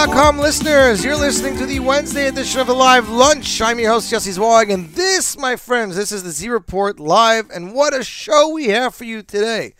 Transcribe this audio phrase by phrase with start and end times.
[0.00, 1.04] NachumSegal.com listeners.
[1.04, 3.60] You're listening to the Wednesday edition of the Live Lunch.
[3.60, 7.50] I'm your host, Jesse Zwag, and this, my friends, this is the Z Report Live,
[7.50, 9.74] and what a show we have for you today.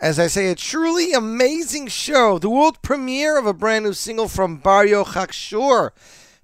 [0.00, 2.38] As I say, a truly amazing show.
[2.38, 5.90] The world premiere of a brand new single from Barrio Chakshur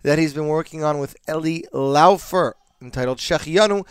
[0.03, 2.53] that he's been working on with Eli Laufer,
[2.83, 3.87] entitled Shechianu.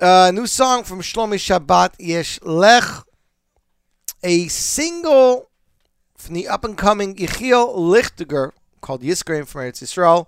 [0.00, 2.84] A new song from Shlomi Shabbat, Yesh Lech.
[4.22, 5.50] A single
[6.26, 8.50] from the up and coming Yechiel Lichtiger
[8.80, 10.26] called Yisrael from Eretz Yisrael,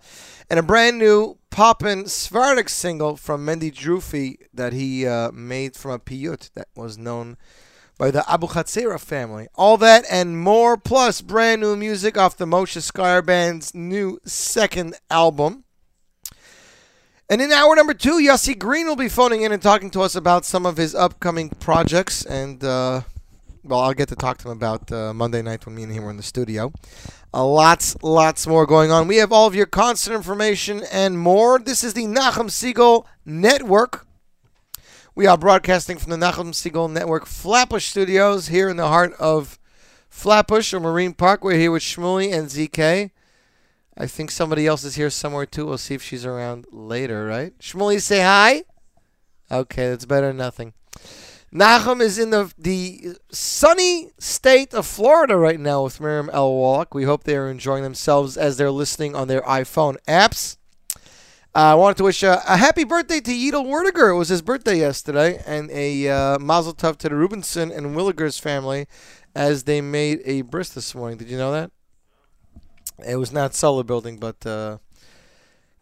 [0.49, 5.91] and a brand new poppin' Sephardic single from Mendy Drufi that he uh, made from
[5.93, 7.37] a piyut that was known
[7.99, 9.49] by the Abu Chatzera family.
[9.55, 14.95] All that and more, plus brand new music off the Moshe Skier Band's new second
[15.11, 15.65] album.
[17.29, 20.15] And in hour number two, Yossi Green will be phoning in and talking to us
[20.15, 23.03] about some of his upcoming projects and uh,
[23.69, 26.05] well, I'll get to talk to him about uh, Monday night when me and him
[26.05, 26.73] were in the studio.
[27.33, 29.07] Uh, lots, lots more going on.
[29.07, 31.59] We have all of your concert information and more.
[31.59, 34.07] This is the Nachum Segal Network.
[35.15, 39.59] We are broadcasting from the Nachum Segal Network Flatbush Studios here in the heart of
[40.09, 41.45] Flatbush or Marine Park.
[41.45, 43.11] We're here with Shmuley and ZK.
[43.97, 45.67] I think somebody else is here somewhere too.
[45.67, 47.59] We'll see if she's around later, right?
[47.59, 48.63] Shmuley, say hi.
[49.51, 50.73] Okay, that's better than nothing.
[51.53, 56.53] Nachum is in the the sunny state of Florida right now with Miriam L.
[56.53, 56.93] Wallach.
[56.93, 60.59] We hope they are enjoying themselves as they're listening on their iPhone apps.
[61.55, 64.11] Uh, I wanted to wish a, a happy birthday to Yidel Werdiger.
[64.11, 68.39] It was his birthday yesterday, and a uh, mazel tov to the Rubinson and Willigers
[68.39, 68.87] family
[69.35, 71.17] as they made a bris this morning.
[71.17, 71.71] Did you know that?
[73.07, 74.79] It was not solar building, but uh,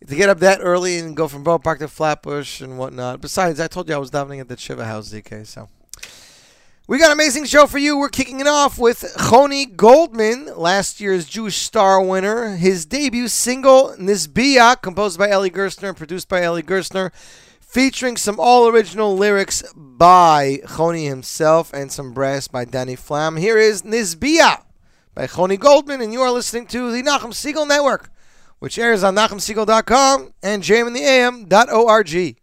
[0.07, 3.21] to get up that early and go from Borough Park to Flatbush and whatnot.
[3.21, 5.47] Besides, I told you I was davening at the Shiva House, ZK.
[5.47, 5.69] So
[6.87, 7.99] we got an amazing show for you.
[7.99, 12.57] We're kicking it off with Choni Goldman, last year's Jewish Star winner.
[12.57, 17.13] His debut single Nisbia, composed by Eli Gerstner and produced by Eli Gerstner,
[17.61, 23.37] featuring some all-original lyrics by Choni himself and some brass by Danny Flam.
[23.37, 24.63] Here is Nisbia
[25.17, 28.13] by Choni Goldman, and you are listening to the Nachum Segal Network
[28.59, 32.37] which airs on NachumSegal.com and jmintheam.org.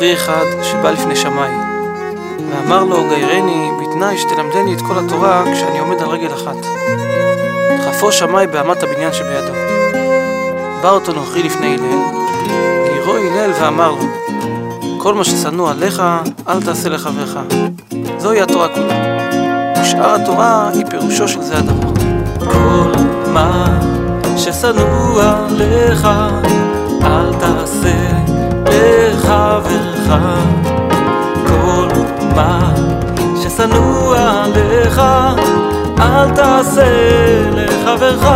[0.00, 1.50] מעשה בנוכרי אחד שבא לפני שמאי,
[2.50, 6.56] ואמר לו גיירני בתנאי שתלמדני את כל התורה כשאני עומד על רגל אחת.
[7.78, 9.52] דחפו שמאי באמת הבניין שבידו.
[10.82, 11.98] בא אותו נוכרי לפני הלל,
[12.88, 14.06] גיירו הלל ואמר לו,
[14.98, 16.02] כל מה ששנוא עליך,
[16.48, 17.38] אל תעשה לחברך.
[18.18, 18.94] זוהי התורה כולה.
[19.82, 21.92] ושאר התורה היא פירושו של זה הדבר.
[22.52, 22.92] כל
[23.32, 23.80] מה
[24.36, 26.08] ששנוא עליך,
[30.10, 30.44] לחברך.
[31.46, 31.88] כל
[32.36, 32.74] מה
[33.42, 35.00] ששנוא עליך,
[35.98, 36.84] אל תעשה
[37.50, 38.26] לחברך.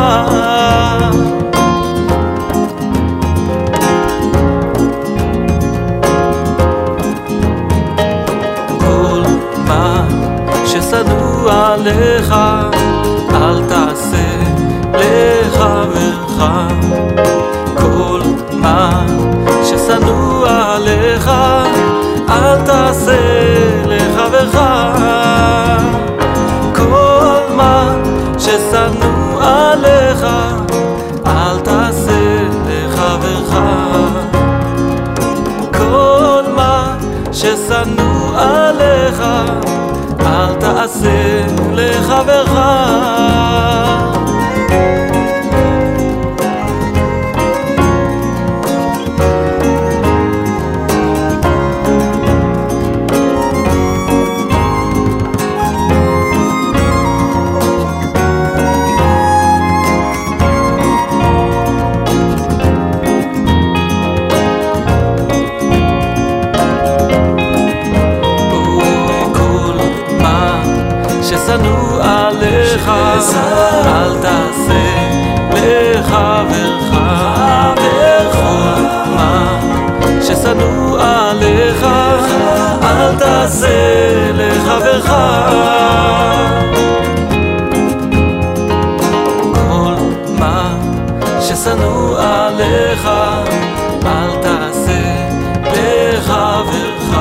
[40.95, 43.04] עשה לחברך.
[83.45, 85.13] תעשה לחברך.
[89.55, 89.95] כל
[90.39, 90.77] מה
[91.41, 93.09] ששנוא עליך,
[94.07, 95.01] אל תעשה
[95.65, 97.17] לחברך.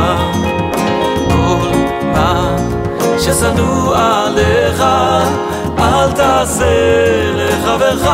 [1.28, 1.78] כל
[2.14, 2.56] מה
[3.20, 4.84] ששנוא עליך,
[5.80, 6.66] אל תעשה
[7.36, 8.08] לחברך.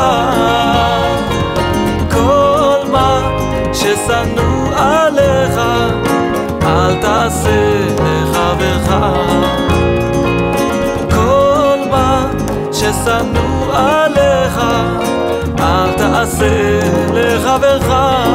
[11.09, 12.25] כל מה
[12.71, 14.59] ששנוא עליך,
[15.59, 16.79] אל תעשה
[17.13, 18.28] לחברך.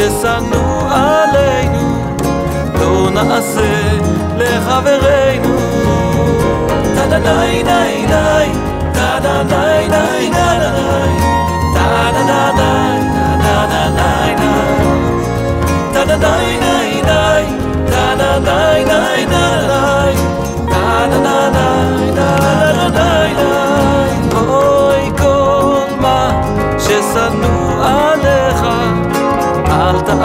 [0.00, 2.16] ששנו עלינו
[2.74, 3.98] לא נעשה
[4.36, 5.56] לחברינו.
[6.94, 8.50] טדה ניי ניי ניי
[8.92, 11.10] טדה ניי ניי ניי
[11.74, 12.22] טדה
[12.56, 13.00] ניי
[13.42, 14.76] טדה ניי ניי
[15.92, 17.46] טדה ניי ניי ניי
[17.86, 19.99] טדה ניי ניי ניי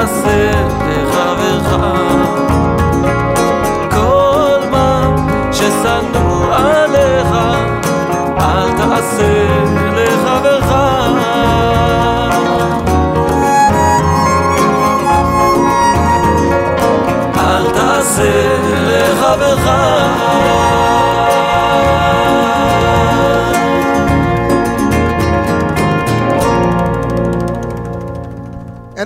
[0.06, 0.52] תעשה
[0.88, 2.25] לחברך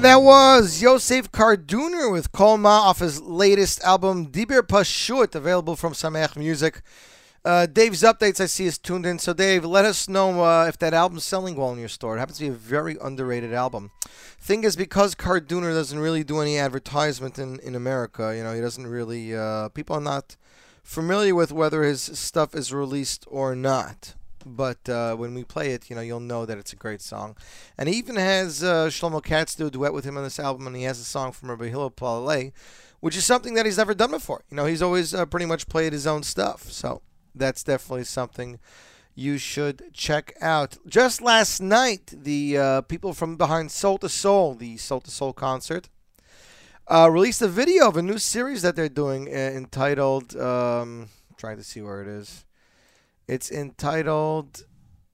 [0.09, 6.35] that was Yosef Karduner with Kolma off his latest album, Dibir Pashut, available from Sameach
[6.35, 6.81] Music.
[7.45, 9.19] Uh, Dave's updates I see is tuned in.
[9.19, 12.15] So, Dave, let us know uh, if that album's selling well in your store.
[12.15, 13.91] It happens to be a very underrated album.
[14.39, 18.61] Thing is, because Carduner doesn't really do any advertisement in, in America, you know, he
[18.61, 20.37] doesn't really, uh, people are not
[20.81, 24.15] familiar with whether his stuff is released or not.
[24.45, 27.35] But uh, when we play it, you know, you'll know that it's a great song.
[27.77, 30.67] And he even has uh, Shlomo Katz do a duet with him on this album,
[30.67, 32.51] and he has a song from Rabbi Hillel Palalei,
[32.99, 34.43] which is something that he's never done before.
[34.49, 36.71] You know, he's always uh, pretty much played his own stuff.
[36.71, 37.01] So
[37.35, 38.59] that's definitely something
[39.15, 40.77] you should check out.
[40.87, 45.33] Just last night, the uh, people from behind Soul to Soul, the Soul to Soul
[45.33, 45.89] concert,
[46.87, 50.35] uh, released a video of a new series that they're doing uh, entitled.
[50.35, 52.45] Um, trying to see where it is.
[53.29, 54.65] It's entitled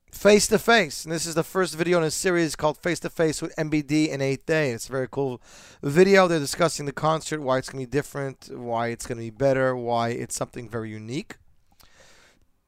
[0.09, 3.09] Face to Face, and this is the first video in a series called Face to
[3.09, 4.71] Face with MBD and Eighth Day.
[4.71, 5.41] It's a very cool
[5.83, 6.25] video.
[6.25, 9.31] They're discussing the concert, why it's going to be different, why it's going to be
[9.31, 11.35] better, why it's something very unique.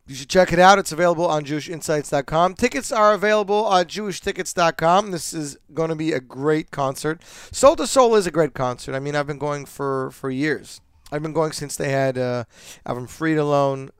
[0.05, 0.79] You should check it out.
[0.79, 2.55] It's available on JewishInsights.com.
[2.55, 5.11] Tickets are available at JewishTickets.com.
[5.11, 7.23] This is going to be a great concert.
[7.53, 8.95] Soul to Soul is a great concert.
[8.95, 10.81] I mean, I've been going for, for years.
[11.09, 12.43] I've been going since they had uh,
[12.85, 13.91] Avram Fried alone,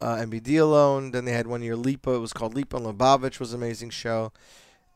[0.00, 1.10] uh, MBD alone.
[1.10, 2.12] Then they had one year Lipa.
[2.14, 3.40] It was called Lipa and Lubavitch.
[3.40, 4.32] was an amazing show.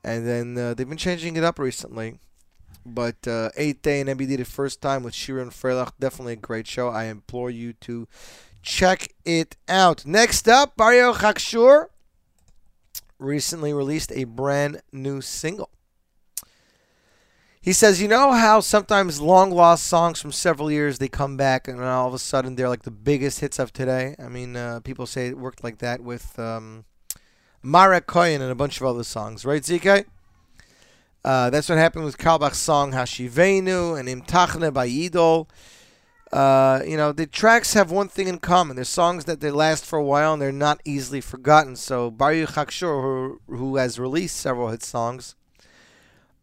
[0.04, 2.18] And then uh, they've been changing it up recently.
[2.84, 5.92] But uh, Eighth Day and MBD the first time with Shira and Freilach.
[6.00, 6.88] Definitely a great show.
[6.88, 8.08] I implore you to
[8.62, 10.04] check it out.
[10.04, 11.86] Next up, Barrio Chakshur
[13.18, 15.70] recently released a brand new single.
[17.62, 21.68] He says, you know how sometimes long lost songs from several years they come back
[21.68, 24.16] and all of a sudden they're like the biggest hits of today.
[24.18, 26.86] I mean, uh, people say it worked like that with um,
[27.62, 30.06] Marek Koyen and a bunch of other songs, right, ZK?
[31.24, 35.48] Uh, that's what happened with Kalbach's song Hashivenu and Imtachne by Idol.
[36.32, 38.74] Uh, you know, the tracks have one thing in common.
[38.74, 41.76] They're songs that they last for a while and they're not easily forgotten.
[41.76, 45.36] So Baruch Hakshur, who, who has released several hit songs,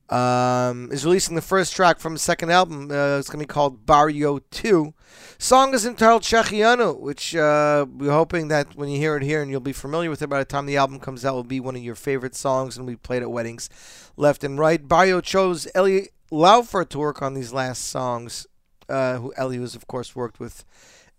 [0.10, 2.89] um, is releasing the first track from his second album.
[2.91, 4.93] Uh, it's going to be called Barrio 2.
[5.38, 9.52] Song is entitled Shachianu, which uh, we're hoping that when you hear it here and
[9.52, 11.76] you'll be familiar with it by the time the album comes out, will be one
[11.76, 13.69] of your favorite songs and we played at weddings
[14.17, 14.88] left and right.
[14.88, 18.48] Barrio chose Eli Laufer to work on these last songs.
[18.88, 20.65] Uh, who Eli was, of course, worked with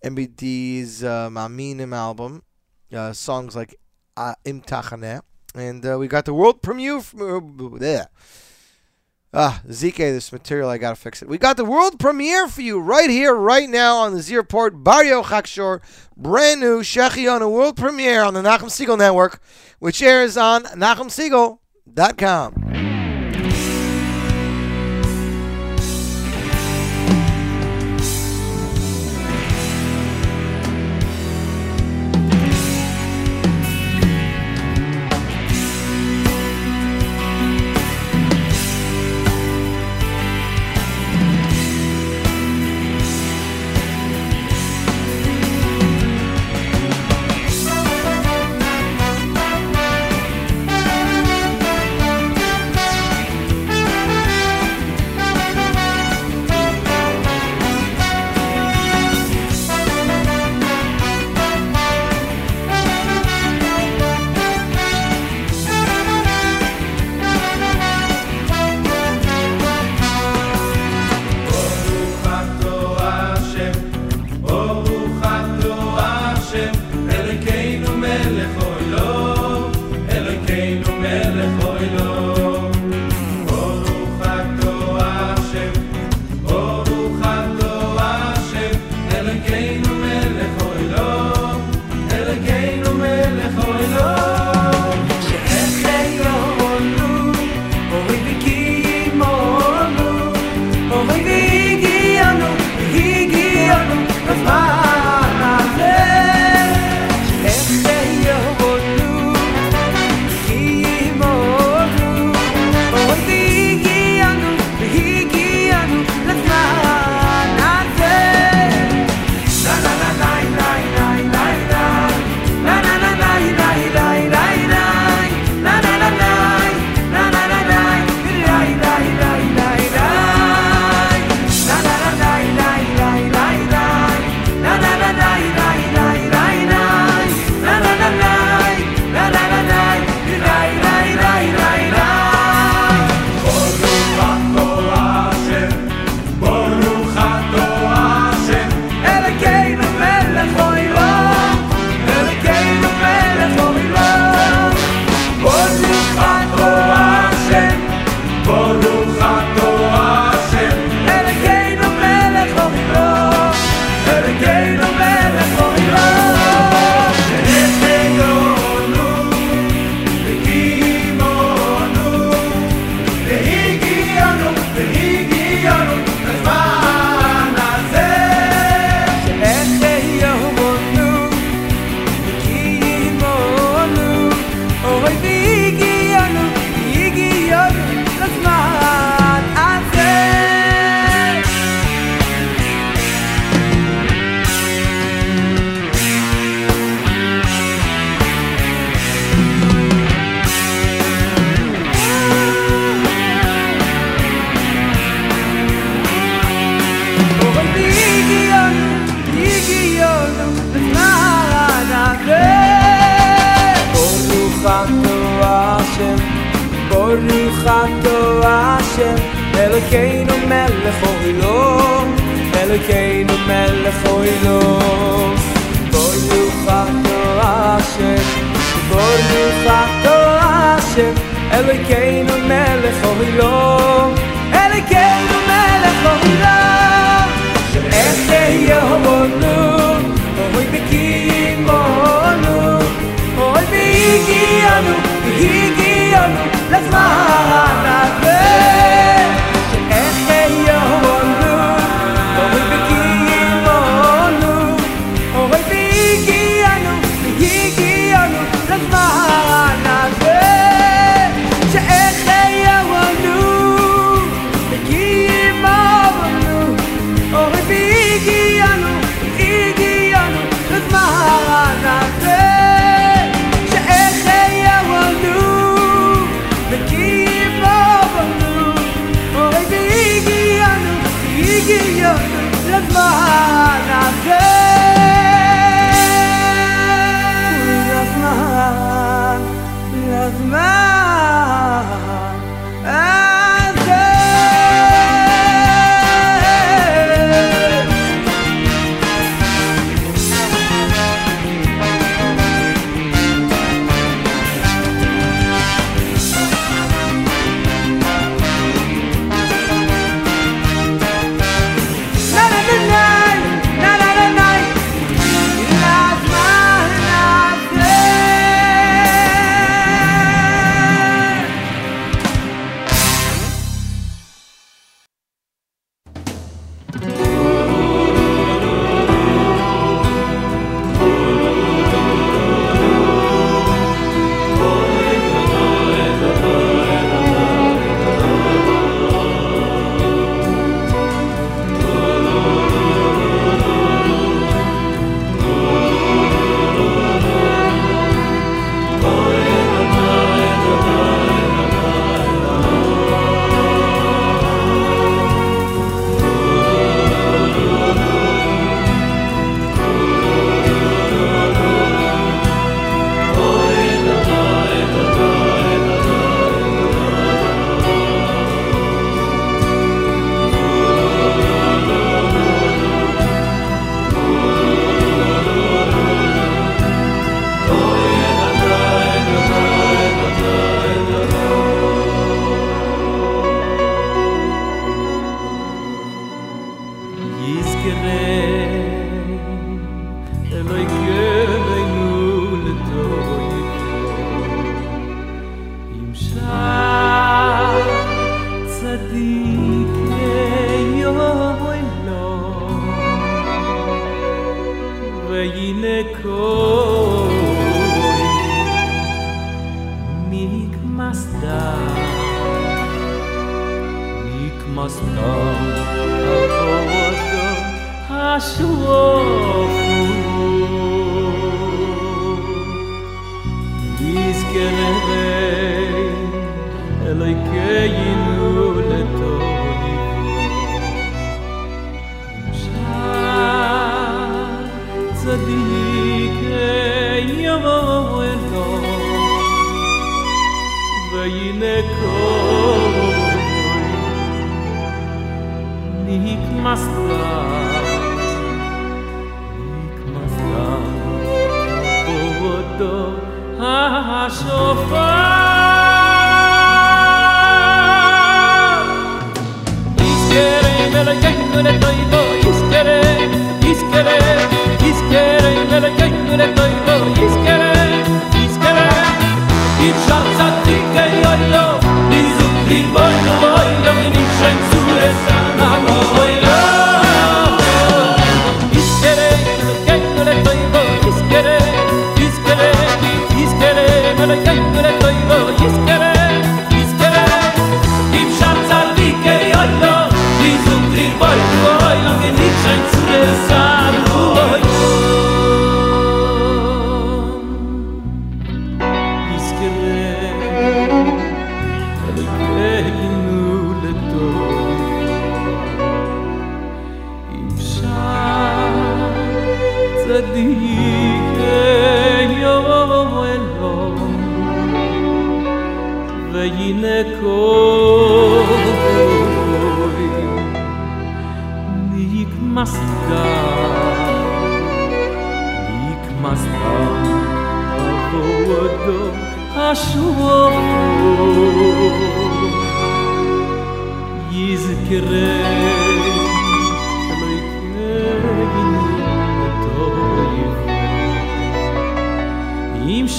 [0.04, 2.42] MBD's um, Aminim album.
[2.92, 3.76] Uh, songs like
[4.16, 5.22] uh, Imtachaneh.
[5.54, 7.00] And uh, we got the world premiere.
[7.00, 8.08] From, there.
[9.32, 11.28] Ah, ZK, this material, I gotta fix it.
[11.28, 14.82] We got the world premiere for you right here, right now on the Z Report,
[14.82, 15.80] Barrio Chakshor,
[16.16, 19.40] brand new Shechion, a world premiere on the Nachum Segal Network,
[19.78, 22.79] which airs on NachumSegal.com.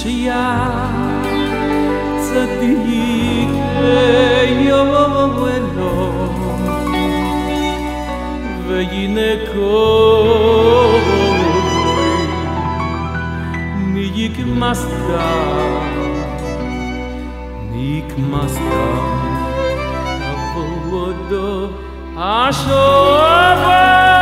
[0.02, 0.44] shia
[2.26, 3.50] sadik
[4.66, 4.80] yo
[5.38, 5.90] bueno
[8.66, 9.70] vayne ko
[13.92, 15.30] mi yik masda
[17.70, 18.84] nik masda
[20.32, 21.48] avodo
[22.34, 24.21] ashova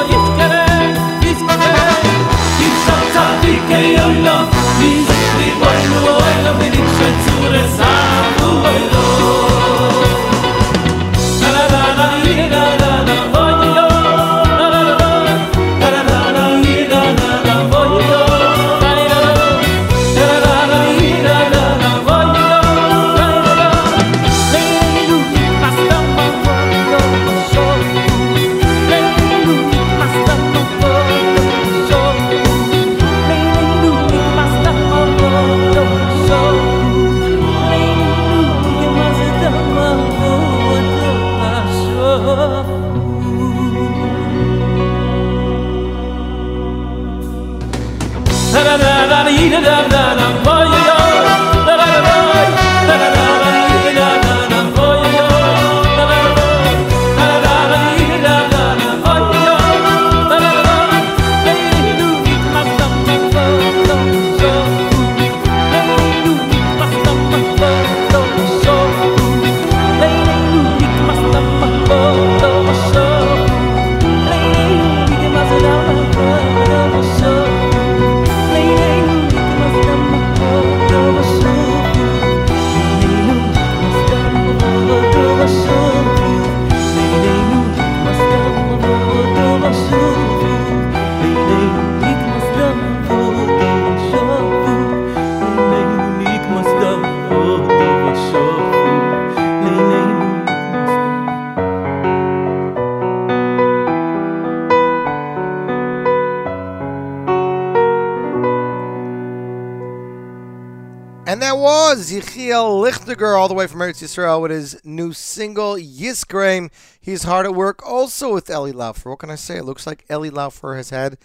[113.41, 116.69] all the way from Eretz Yisrael, with his new single, Yiskraim.
[116.99, 119.09] He's hard at work also with Eli Laufer.
[119.09, 119.57] What can I say?
[119.57, 121.17] It looks like Eli Laufer has had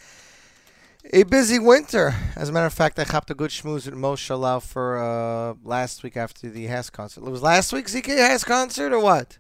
[1.13, 2.15] a busy winter.
[2.35, 6.03] As a matter of fact, I hopped a good schmooze with Moshe Laufer uh, last
[6.03, 7.23] week after the Hess concert.
[7.23, 9.37] It was last week, ZK Hess concert, or what?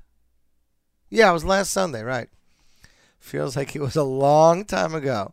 [1.08, 2.28] Yeah, it was last Sunday, right.
[3.18, 5.32] Feels like it was a long time ago.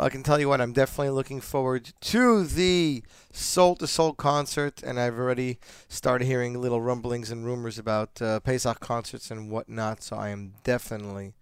[0.00, 3.02] Well, I can tell you what, I'm definitely looking forward to the
[3.34, 5.58] Soul to Soul concert, and I've already
[5.90, 10.54] started hearing little rumblings and rumors about uh, Pesach concerts and whatnot, so I am
[10.64, 11.34] definitely,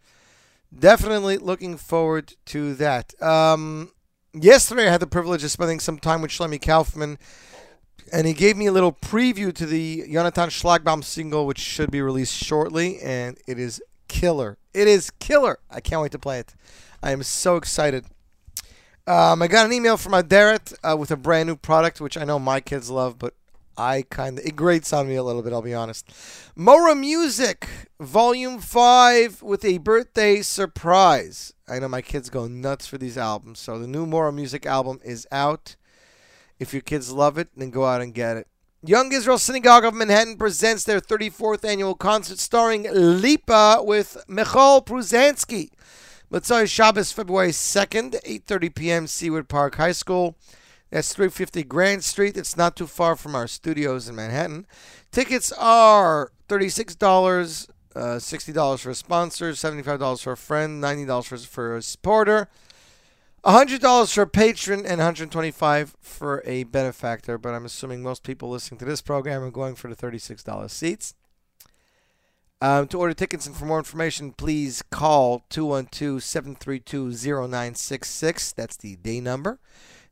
[0.76, 3.14] definitely looking forward to that.
[3.22, 3.92] Um,
[4.34, 7.16] yesterday, I had the privilege of spending some time with Shlomi Kaufman,
[8.12, 12.02] and he gave me a little preview to the Jonathan Schlagbaum single, which should be
[12.02, 14.58] released shortly, and it is killer.
[14.74, 15.60] It is killer.
[15.70, 16.56] I can't wait to play it.
[17.00, 18.06] I am so excited.
[19.08, 22.24] Um, I got an email from Aderet uh, with a brand new product, which I
[22.24, 23.32] know my kids love, but
[23.74, 25.54] I kind of it grates on me a little bit.
[25.54, 26.12] I'll be honest.
[26.54, 27.66] Mora Music
[27.98, 31.54] Volume Five with a birthday surprise.
[31.66, 35.00] I know my kids go nuts for these albums, so the new Mora Music album
[35.02, 35.76] is out.
[36.58, 38.46] If your kids love it, then go out and get it.
[38.84, 45.70] Young Israel Synagogue of Manhattan presents their 34th annual concert starring Lipa with Michal Pruzansky.
[46.30, 50.36] Matzai Shabbos, February 2nd, 8.30 p.m., Seward Park High School.
[50.90, 52.36] That's 350 Grand Street.
[52.36, 54.66] It's not too far from our studios in Manhattan.
[55.10, 61.76] Tickets are $36, uh, $60 for a sponsor, $75 for a friend, $90 for, for
[61.76, 62.48] a supporter.
[63.44, 68.78] $100 for a patron and 125 for a benefactor, but I'm assuming most people listening
[68.80, 71.14] to this program are going for the $36 seats.
[72.60, 78.52] Um, to order tickets and for more information, please call 212 732 0966.
[78.52, 79.60] That's the day number.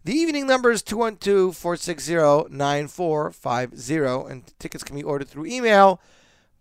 [0.04, 6.00] The evening number is 212 460 9450, and tickets can be ordered through email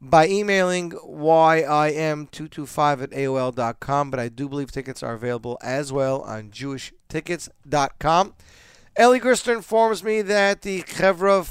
[0.01, 6.49] by emailing yim225 at AOL.com, but I do believe tickets are available as well on
[6.49, 8.33] jewishtickets.com.
[8.99, 11.45] Eli Gerstner informs me that the Chevra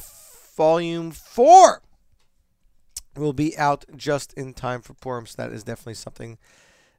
[0.57, 1.84] Volume 4
[3.17, 6.39] will be out just in time for Purim, so that is definitely something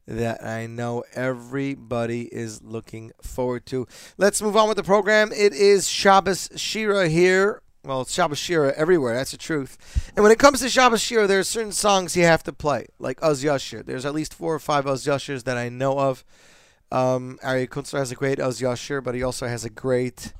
[0.08, 3.88] that I know everybody is looking forward to.
[4.17, 5.32] Let's move on with the program.
[5.32, 7.62] It is Shabbos Shira here.
[7.84, 9.15] Well, it's Shabbos Shira everywhere.
[9.15, 10.12] That's the truth.
[10.15, 12.88] And when it comes to Shabbos Shira, there are certain songs you have to play,
[12.99, 13.86] like Uz Yashir.
[13.86, 16.23] There's at least four or five Uz Yashirs that I know of.
[16.91, 20.34] Um, Ari Kunstler has a great Uz Yashir, but he also has a great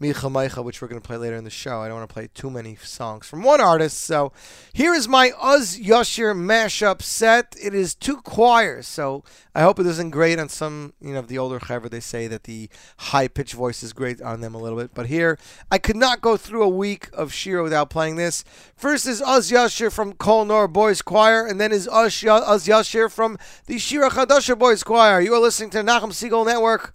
[0.00, 1.80] Micha Meicha, which we're going to play later in the show.
[1.80, 3.98] I don't want to play too many songs from one artist.
[3.98, 4.30] So
[4.74, 7.56] here is my Uz Yashir mashup set.
[7.62, 11.38] It is two choirs, so I hope it isn't great on some, you know, the
[11.38, 11.88] older chaver.
[11.88, 14.90] They say that the high pitched voice is great on them a little bit.
[14.92, 15.38] But here,
[15.70, 18.44] I could not go through a week of Shira without playing this.
[18.76, 23.38] First is Uz Yashir from Kol Nor Boys Choir, and then is Uz Yashir from
[23.64, 25.22] the Shira Chadasha Boys Choir.
[25.22, 26.94] You are listening to Nachum Segal Network.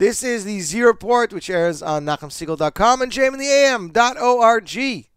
[0.00, 5.09] This is the Z Report, which airs on NachumSegal.com and jmintheam.org.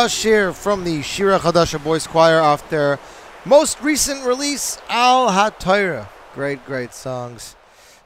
[0.00, 2.98] Yashir from the Shira Chadasha Boys Choir off their
[3.44, 6.08] most recent release, Al HaTorah.
[6.34, 7.54] Great, great songs.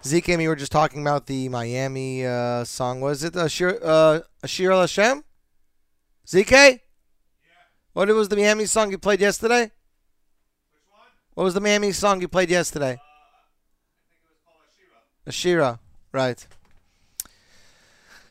[0.04, 3.00] Zeke and me were just talking about the Miami uh, song.
[3.00, 5.22] Was it Ashir, uh, Ashir Al Hashem?
[6.26, 6.80] Zeke?
[7.92, 9.70] What was the Miami song you played yesterday?
[11.34, 12.98] What was the Miami song you played yesterday?
[15.28, 15.58] Uh, Ashira.
[15.62, 15.78] Ashira,
[16.10, 16.44] right.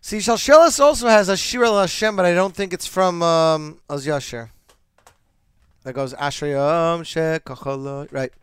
[0.05, 4.49] See, Shalshelis also has Ashira Al Hashem, but I don't think it's from um, Yashir.
[5.83, 8.11] That goes Ashrayam Shekachalot.
[8.11, 8.33] Right.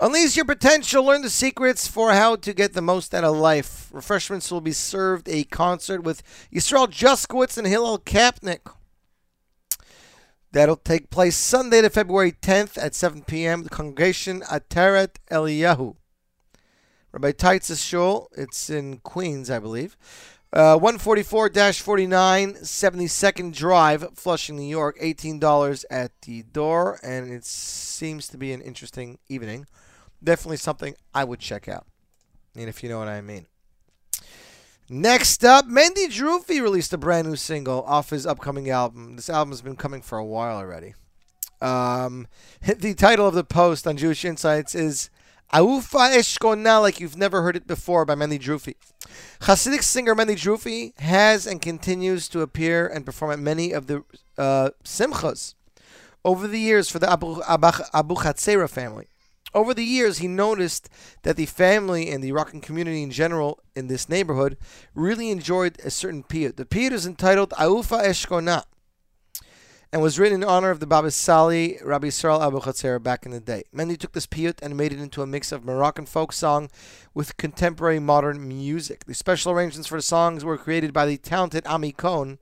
[0.00, 1.04] Unleash your potential.
[1.04, 3.88] Learn the secrets for how to get the most out of life.
[3.92, 5.28] Refreshments will be served.
[5.28, 6.22] A concert with
[6.54, 8.72] Yisrael Juskowitz and Hillel Kapnick.
[10.52, 13.64] That'll take place Sunday to February 10th at 7 p.m.
[13.64, 15.96] The congregation Ateret Eliyahu.
[17.10, 18.30] Rabbi Teitz's shul.
[18.36, 19.96] It's in Queens, I believe.
[20.52, 24.98] Uh, 144-49, 72nd Drive, Flushing, New York.
[24.98, 29.66] $18 at the door, and it seems to be an interesting evening.
[30.22, 31.86] Definitely something I would check out,
[32.56, 33.46] and if you know what I mean.
[34.88, 39.14] Next up, Mendy Jerufi released a brand new single off his upcoming album.
[39.14, 40.94] This album has been coming for a while already.
[41.60, 42.26] Um,
[42.76, 45.08] the title of the post on Jewish Insights is
[45.52, 48.74] Aufa Eshkona, like you've never heard it before, by Mendy Jerufi.
[49.40, 54.04] Hasidic singer Mendy Jerufi has and continues to appear and perform at many of the
[54.38, 55.54] uh, simchas
[56.24, 59.08] over the years for the Abu, Abu, family.
[59.52, 60.88] Over the years, he noticed
[61.22, 64.56] that the family and the Iraqi community in general in this neighborhood
[64.94, 66.54] really enjoyed a certain piyut.
[66.54, 68.62] The piyut is entitled Aufa Eshkona
[69.92, 73.32] and was written in honor of the Baba Sali Rabbi Yisrael Abu Chatzera back in
[73.32, 73.64] the day.
[73.74, 76.70] Mendy took this piyut and made it into a mix of Moroccan folk song
[77.12, 79.04] with contemporary modern music.
[79.06, 82.38] The special arrangements for the songs were created by the talented Ami Cohn,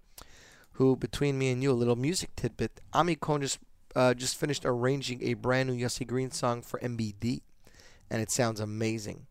[0.73, 3.59] who, between me and you, a little music tidbit, Ami Cohn just
[3.97, 7.41] uh, just finished arranging a brand new Yossi Green song for MBD,
[8.11, 9.27] and it sounds amazing.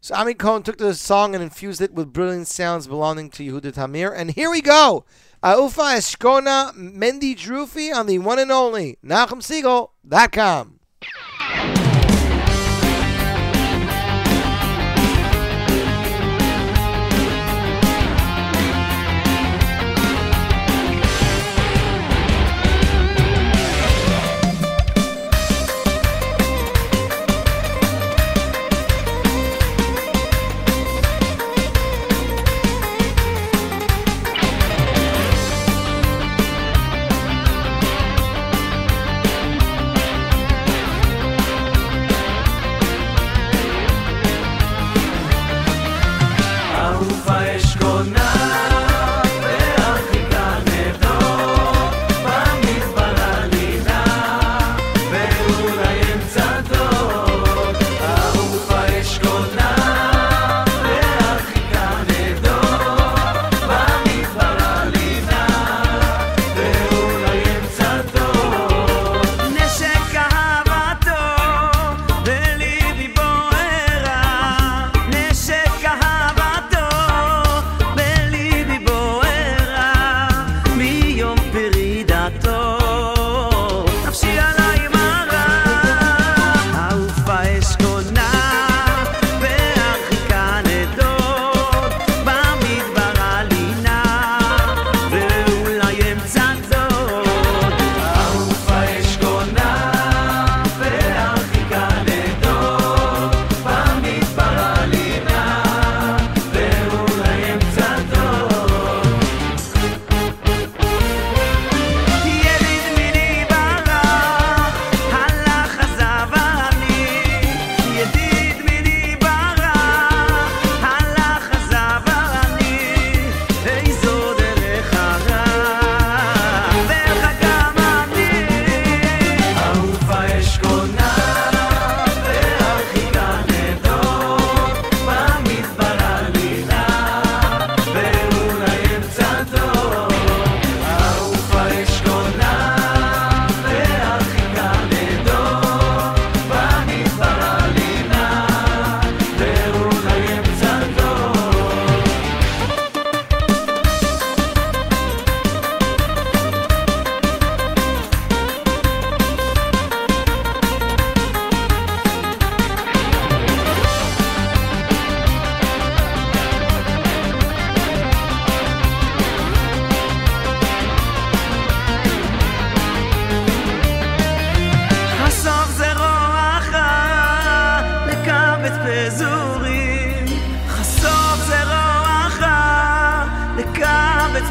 [0.00, 3.72] So Ami Cohn took the song and infused it with brilliant sounds belonging to Yehuda
[3.72, 5.04] Tamir, and here we go.
[5.42, 11.81] Aufa Eshkona Mendy Jerufi on the one and only NachumSegal.com.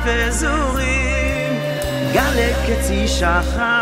[0.06, 1.60] פזורים,
[2.14, 3.81] גלי קצי שחר,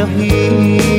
[0.00, 0.89] of here.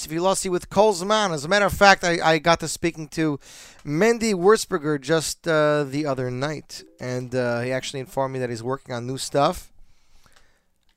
[0.00, 1.32] Vanis Vilossi with Kolzman.
[1.32, 3.38] As a matter of fact, I, I got to speaking to
[3.84, 8.62] Mendy Wurzberger just uh, the other night, and uh, he actually informed me that he's
[8.62, 9.70] working on new stuff.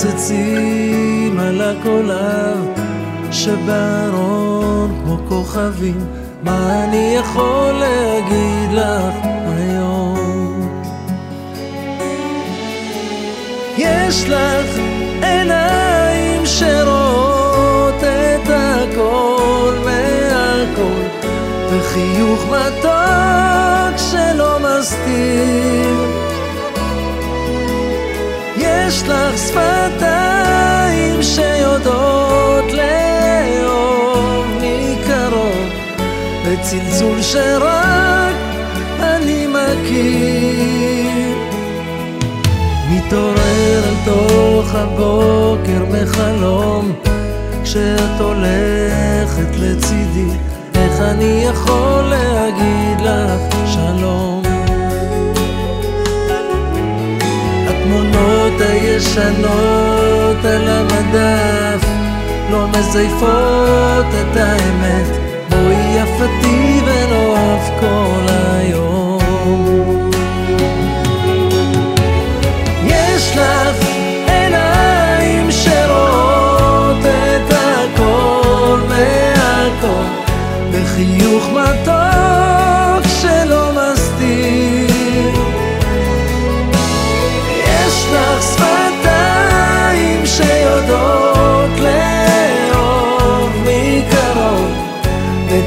[0.04, 2.66] הנוצצים על הקולב
[3.32, 6.06] שבארון כמו כוכבים
[6.42, 9.14] מה אני יכול להגיד לך
[9.46, 10.78] היום?
[13.78, 14.78] יש לך
[15.22, 21.28] עיניים שרואות את הכל מהכל
[21.70, 26.05] וחיוך מתוק שלא מסתיר
[28.96, 35.68] יש לך שפתיים שיודעות לאהוב מקרוב.
[36.44, 38.34] וצלצול שרק
[39.00, 41.36] אני מכיר.
[42.90, 46.92] מתעורר אל תוך הבוקר מחלום
[47.64, 50.30] כשאת הולכת לצידי
[50.74, 54.35] איך אני יכול להגיד לך שלום
[58.56, 61.86] התמונות הישנות על המדף
[62.50, 65.06] לא מזייפות את האמת
[65.50, 70.10] בואי יפתי ונאהב כל היום.
[72.84, 73.86] יש לך
[74.26, 80.04] עיניים שרואות את הכל מהכל
[80.72, 82.15] בחיוך מתוק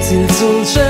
[0.10, 0.89] 自组成。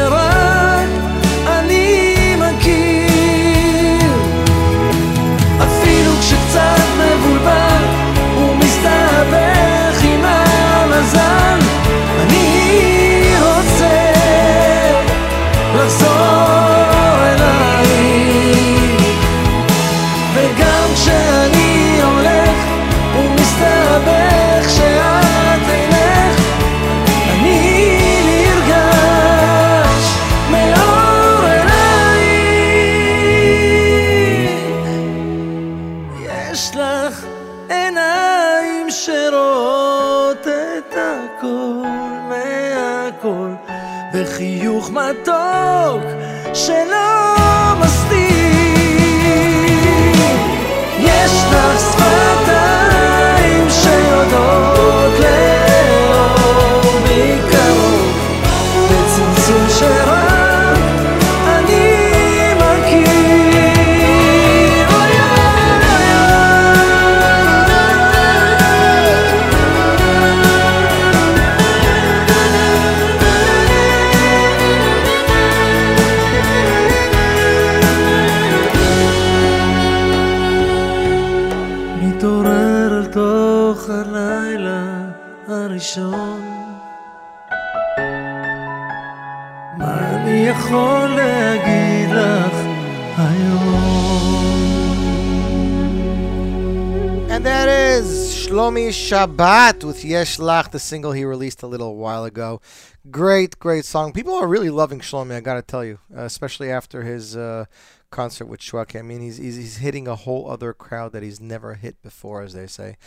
[98.69, 102.61] Shlomi Shabbat with Yesh Lach, the single he released a little while ago.
[103.09, 104.13] Great, great song.
[104.13, 107.65] People are really loving Shlomi, I gotta tell you, uh, especially after his uh,
[108.11, 108.99] concert with Shwekey.
[108.99, 112.43] I mean, he's, he's, he's hitting a whole other crowd that he's never hit before,
[112.43, 112.97] as they say.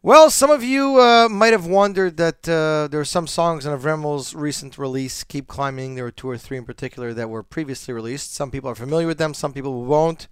[0.00, 3.78] Well, some of you uh, might have wondered that uh, there are some songs in
[3.78, 5.94] Avremel's recent release, Keep Climbing.
[5.94, 8.34] There were two or three in particular that were previously released.
[8.34, 10.26] Some people are familiar with them, some people won't.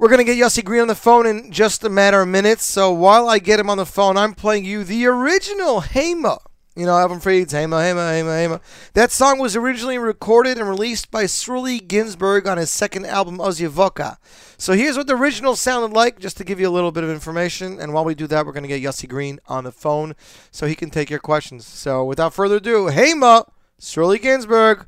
[0.00, 2.64] We're going to get Yossi Green on the phone in just a matter of minutes.
[2.64, 6.38] So while I get him on the phone, I'm playing you the original Hema.
[6.74, 8.60] You know, Evan Fried's Hema, Hema, Hema, Hema.
[8.94, 14.16] That song was originally recorded and released by Sruly Ginsburg on his second album, Ozyevoka.
[14.56, 17.10] So here's what the original sounded like, just to give you a little bit of
[17.10, 17.78] information.
[17.78, 20.16] And while we do that, we're going to get Yossi Green on the phone
[20.50, 21.66] so he can take your questions.
[21.66, 23.46] So without further ado, Hema,
[23.78, 24.86] Sruly Ginsburg,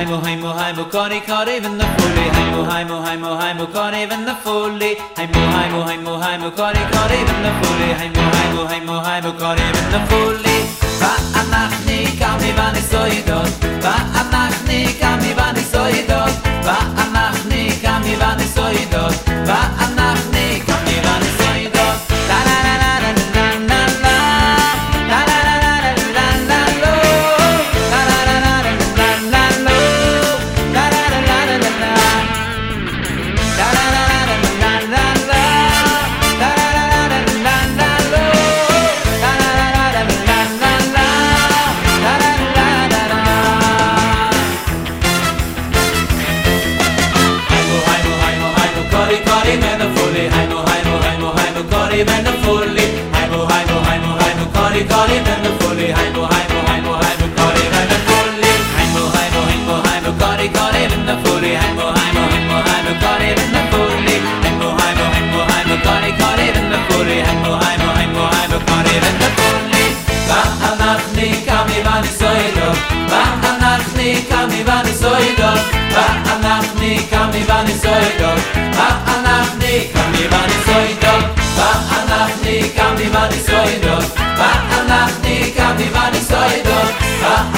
[0.00, 4.24] heimo heimo heimo kan ik haar even de folie heimo heimo heimo heimo kan even
[4.24, 4.92] the fully.
[5.18, 9.58] heimo heimo heimo heimo kan ik haar even de folie heimo heimo heimo heimo kan
[9.66, 10.60] even de folie
[11.00, 16.34] ואנחנו קמי ונסוידות ואנחנו קמי ונסוידות
[16.64, 18.80] ואנחנו קמי Va
[19.46, 20.29] ואנחנו
[70.30, 71.46] Ba anach nik,
[73.10, 74.42] ba anach nik, ba
[76.30, 78.30] anach nik, ba anach nik,
[78.76, 81.68] ba anach nik, ba
[81.98, 82.74] anach nik,
[84.38, 85.70] ba anach nik, ba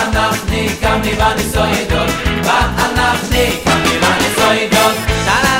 [0.01, 1.13] anach nik, ba anach
[2.43, 3.23] ba anach
[5.27, 5.52] ba anach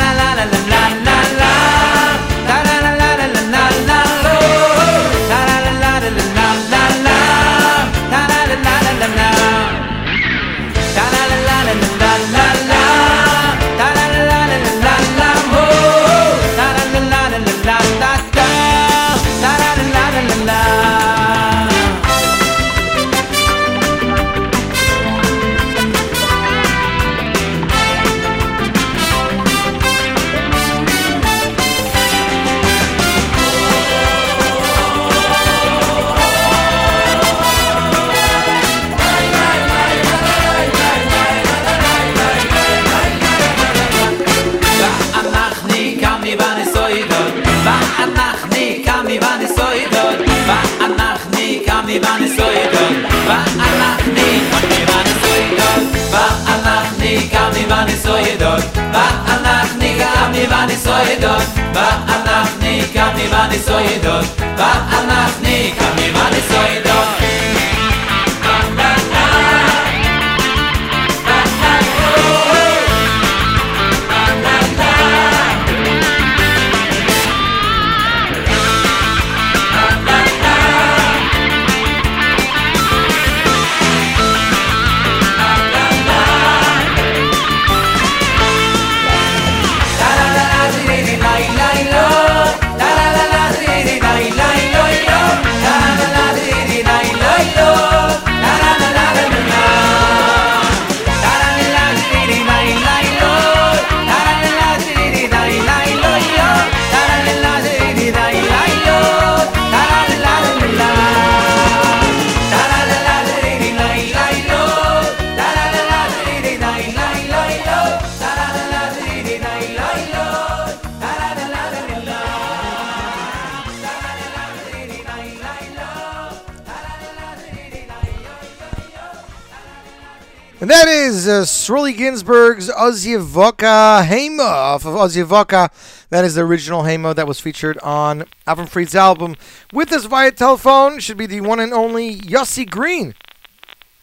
[132.83, 134.41] Ozyevoka Hema
[134.75, 135.71] off of Ozyevoka.
[136.11, 139.37] That is the original Hema that was featured on Alvin Fried's album.
[139.73, 143.15] With us via telephone should be the one and only Yossi Green.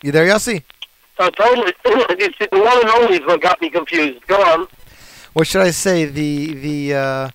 [0.01, 0.63] You there, Yossi?
[1.19, 1.73] Oh, totally.
[1.85, 4.25] it's the one and only is what got me confused.
[4.27, 4.67] Go on.
[5.33, 6.05] What should I say?
[6.05, 7.29] The the uh,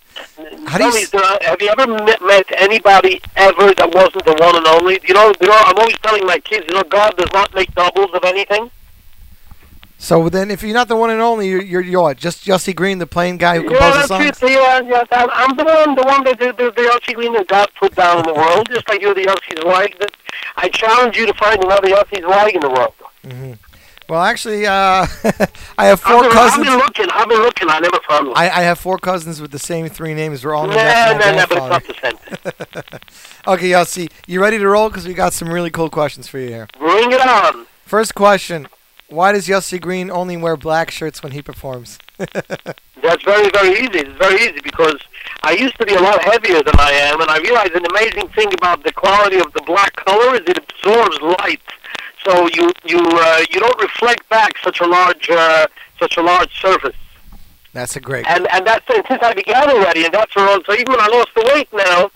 [0.65, 4.35] how do you s- uh, have you ever met, met anybody ever that wasn't the
[4.39, 4.99] one and only?
[5.07, 7.73] You know, you know, I'm always telling my kids, you know, God does not make
[7.75, 8.69] doubles of anything.
[10.05, 12.17] So then if you're not the one and only, you're you're, you're what?
[12.17, 14.43] Just Yossi Green, the plain guy who Yeah, composes that's songs.
[14.43, 14.51] it.
[14.51, 17.47] Yeah, yeah, I'm, I'm the one, the one that the, the, the Yossi Green that
[17.47, 19.95] God put down in the world, just like you're the Yossi Zweig.
[20.57, 22.93] I challenge you to find another Yossi Zweig in the world.
[23.23, 23.53] hmm
[24.07, 25.07] Well, actually, uh,
[25.77, 26.67] I have four I've been, cousins.
[26.67, 27.07] I've been looking.
[27.11, 27.69] I've been looking.
[27.69, 28.37] I never found one.
[28.37, 30.45] I, I have four cousins with the same three names.
[30.45, 32.17] We're all Nah, named after my nah, nah, but it's not the same.
[33.47, 34.89] Okay, Yossi, you ready to roll?
[34.89, 36.67] Because we got some really cool questions for you here.
[36.79, 37.65] Bring it on.
[37.85, 38.67] First question:
[39.07, 41.99] Why does Yossi Green only wear black shirts when he performs?
[42.17, 43.99] That's very, very easy.
[43.99, 44.97] It's very easy because
[45.43, 48.29] I used to be a lot heavier than I am, and I realized an amazing
[48.29, 51.61] thing about the quality of the black color is it absorbs light.
[52.25, 55.67] so you you uh, you don't reflect back such a large uh,
[55.99, 56.95] such a large surface.
[57.75, 58.25] That's a great.
[58.25, 60.63] And and that's since I began already, and that's wrong.
[60.65, 62.09] So even when I lost the weight now,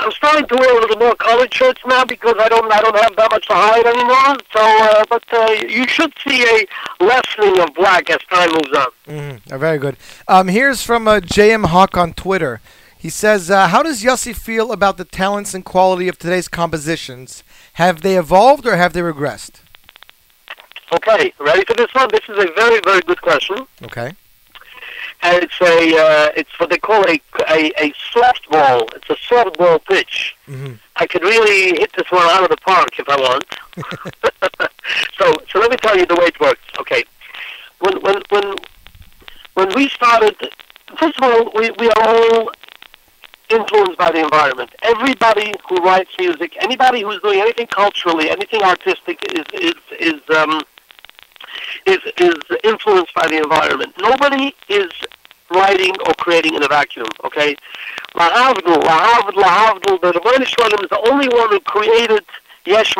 [0.00, 2.98] I'm starting to wear a little more collared shirts now because I don't I don't
[2.98, 4.36] have that much to hide anymore.
[4.52, 6.66] So, uh, but uh, you should see a
[7.04, 8.86] lessening of black as time moves on.
[9.06, 9.96] Mm, very good.
[10.26, 12.60] Um, here's from uh, JM Hawk on Twitter.
[12.98, 17.44] He says, uh, "How does Yossi feel about the talents and quality of today's compositions?
[17.74, 19.60] Have they evolved or have they regressed?"
[20.92, 22.08] Okay, ready for this one?
[22.10, 23.68] This is a very very good question.
[23.80, 24.14] Okay.
[25.22, 28.88] And it's a uh, it's what they call a a, a softball.
[28.96, 30.36] It's a softball pitch.
[30.48, 30.78] Mhm.
[30.96, 33.44] I could really hit this one out of the park if I want.
[35.18, 36.62] so so let me tell you the way it works.
[36.80, 37.04] Okay,
[37.80, 38.54] when when when
[39.54, 40.36] when we started,
[40.98, 42.50] first of all, we we are all
[43.50, 44.70] influenced by the environment.
[44.82, 50.60] Everybody who writes music, anybody who's doing anything culturally, anything artistic, is is is um,
[51.86, 53.94] is is influenced by the environment.
[54.00, 54.90] Nobody is
[55.50, 57.06] writing or creating in a vacuum.
[57.24, 57.56] Okay,
[58.14, 60.00] Lahavdil, Lahavdil, Lahavdil.
[60.00, 62.24] The Rebbeinu Shalom is the only one who created
[62.64, 62.94] Yesh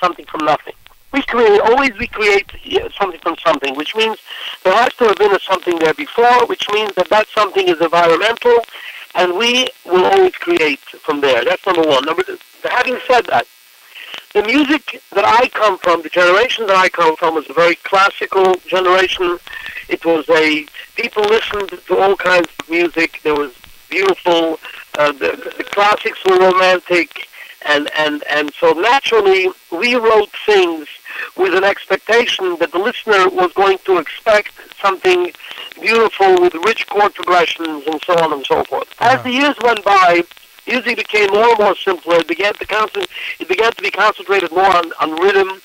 [0.00, 0.74] something from nothing.
[1.12, 2.52] We create always we create
[2.96, 4.18] something from something, which means
[4.62, 8.58] there has to have been something there before, which means that that something is environmental,
[9.16, 11.44] and we will always create from there.
[11.44, 12.04] That's number one.
[12.04, 13.48] Number two, having said that,
[14.32, 17.74] the music that I come from, the generation that I come from, was a very
[17.76, 19.38] classical generation.
[19.88, 23.20] It was a people listened to all kinds of music.
[23.22, 23.52] There was
[23.88, 24.60] beautiful.
[24.98, 27.28] Uh, the, the classics were romantic,
[27.66, 30.86] and and and so naturally we wrote things
[31.36, 35.32] with an expectation that the listener was going to expect something
[35.80, 38.88] beautiful with rich chord progressions and so on and so forth.
[39.00, 40.22] As the years went by,
[40.70, 42.16] music became more and more simpler.
[42.16, 45.60] It began to concent- it began to be concentrated more on, on rhythm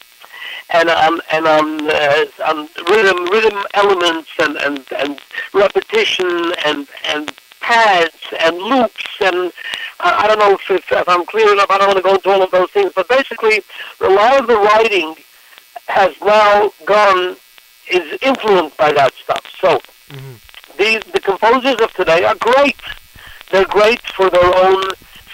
[0.71, 5.19] and on and on, uh, on rhythm rhythm elements and, and, and
[5.53, 9.51] repetition and and pads and loops and
[9.99, 11.69] uh, I don't know if, if, if I'm clear enough.
[11.71, 13.61] I don't want to go into all of those things, but basically,
[14.01, 15.15] a lot of the writing
[15.87, 17.35] has now gone
[17.87, 19.43] is influenced by that stuff.
[19.61, 19.79] So
[20.77, 22.75] these the composers of today are great.
[23.51, 24.83] They're great for their own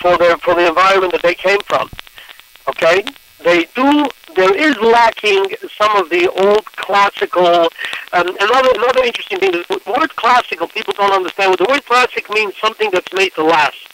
[0.02, 1.90] for their for the environment that they came from.
[2.68, 3.04] Okay,
[3.44, 4.06] they do.
[4.36, 5.46] There is lacking
[5.78, 7.68] some of the old classical.
[8.14, 10.68] Um, another another interesting thing is the word classical.
[10.68, 11.52] People don't understand.
[11.52, 13.88] what The word classic means something that's made to last,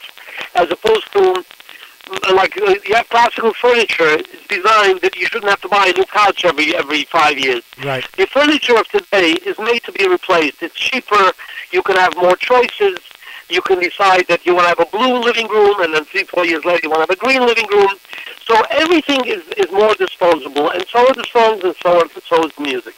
[0.55, 1.43] as opposed to
[2.33, 4.09] like uh, you have classical furniture.
[4.09, 7.63] It's designed that you shouldn't have to buy a new couch every every five years.
[7.83, 8.05] Right.
[8.17, 10.61] The furniture of today is made to be replaced.
[10.61, 11.31] It's cheaper.
[11.71, 12.99] You can have more choices.
[13.49, 16.23] You can decide that you want to have a blue living room, and then three,
[16.23, 17.89] four years later you want to have a green living room.
[18.45, 22.45] So everything is, is more disposable, and so are the songs, and so are, so
[22.45, 22.95] is the music.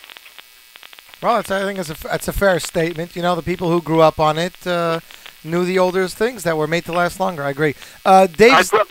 [1.22, 3.16] Well, that's, I think it's a, that's a fair statement.
[3.16, 5.02] You know, the people who grew up on it uh,
[5.44, 7.44] knew the older things that were made to last longer.
[7.44, 7.76] I agree.
[8.06, 8.86] Uh, Dave, I,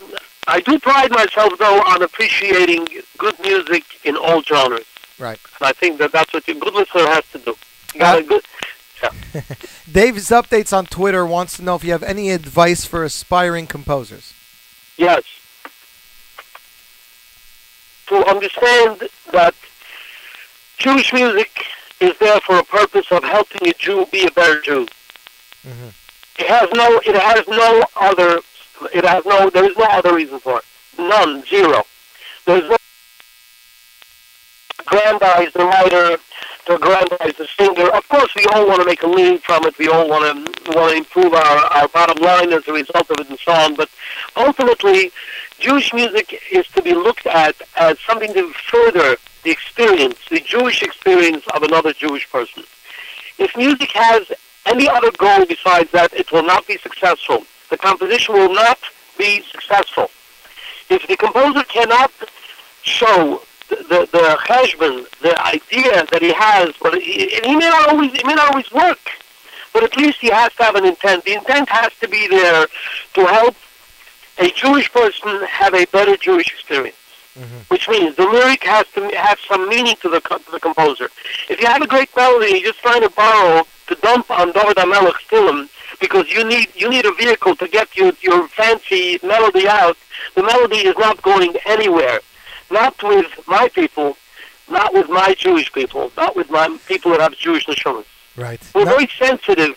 [0.47, 2.87] I do pride myself, though, on appreciating
[3.17, 4.85] good music in all genres.
[5.17, 5.39] Right.
[5.59, 7.55] And I think that that's what a good listener has to do.
[7.93, 8.43] You got a good.
[9.91, 14.33] Dave's updates on Twitter wants to know if you have any advice for aspiring composers.
[14.97, 15.23] Yes.
[18.07, 19.53] To understand that
[20.77, 21.65] Jewish music
[21.99, 24.87] is there for a purpose of helping a Jew be a better Jew.
[25.67, 25.89] Mm-hmm.
[26.39, 27.01] It has no.
[27.05, 28.39] It has no other.
[28.93, 29.49] It has no.
[29.49, 30.65] There is no other reason for it.
[30.97, 31.43] None.
[31.45, 31.83] Zero.
[32.45, 32.77] There's no
[34.79, 36.17] aggrandize the writer,
[36.69, 37.89] to aggrandize the singer.
[37.89, 39.77] Of course, we all want to make a living from it.
[39.79, 43.19] We all want to want to improve our, our bottom line as a result of
[43.19, 43.75] it, and so on.
[43.75, 43.89] But
[44.37, 45.11] ultimately,
[45.57, 50.83] Jewish music is to be looked at as something to further the experience, the Jewish
[50.83, 52.63] experience of another Jewish person.
[53.39, 54.31] If music has
[54.65, 57.45] any other goal besides that, it will not be successful.
[57.71, 58.77] The composition will not
[59.17, 60.11] be successful.
[60.89, 62.11] If the composer cannot
[62.83, 67.89] show the the, cheshbon, the idea that he has, but he, and he may not
[67.89, 68.99] always it may not always work,
[69.73, 71.23] but at least he has to have an intent.
[71.25, 72.67] The intent has to be there
[73.13, 73.55] to help
[74.39, 76.95] a Jewish person have a better Jewish experience.
[77.37, 77.57] Mm-hmm.
[77.69, 81.09] Which means the lyric has to have some meaning to the to the composer.
[81.47, 84.77] If you have a great melody, you're just trying to borrow to dump on David
[84.77, 85.69] HaMelech Stilim
[85.99, 89.97] because you need you need a vehicle to get your your fancy melody out.
[90.35, 92.19] The melody is not going anywhere.
[92.71, 94.17] Not with my people,
[94.69, 98.05] not with my Jewish people, not with my people that have Jewish neshamas.
[98.35, 98.61] Right.
[98.73, 99.75] We're very sensitive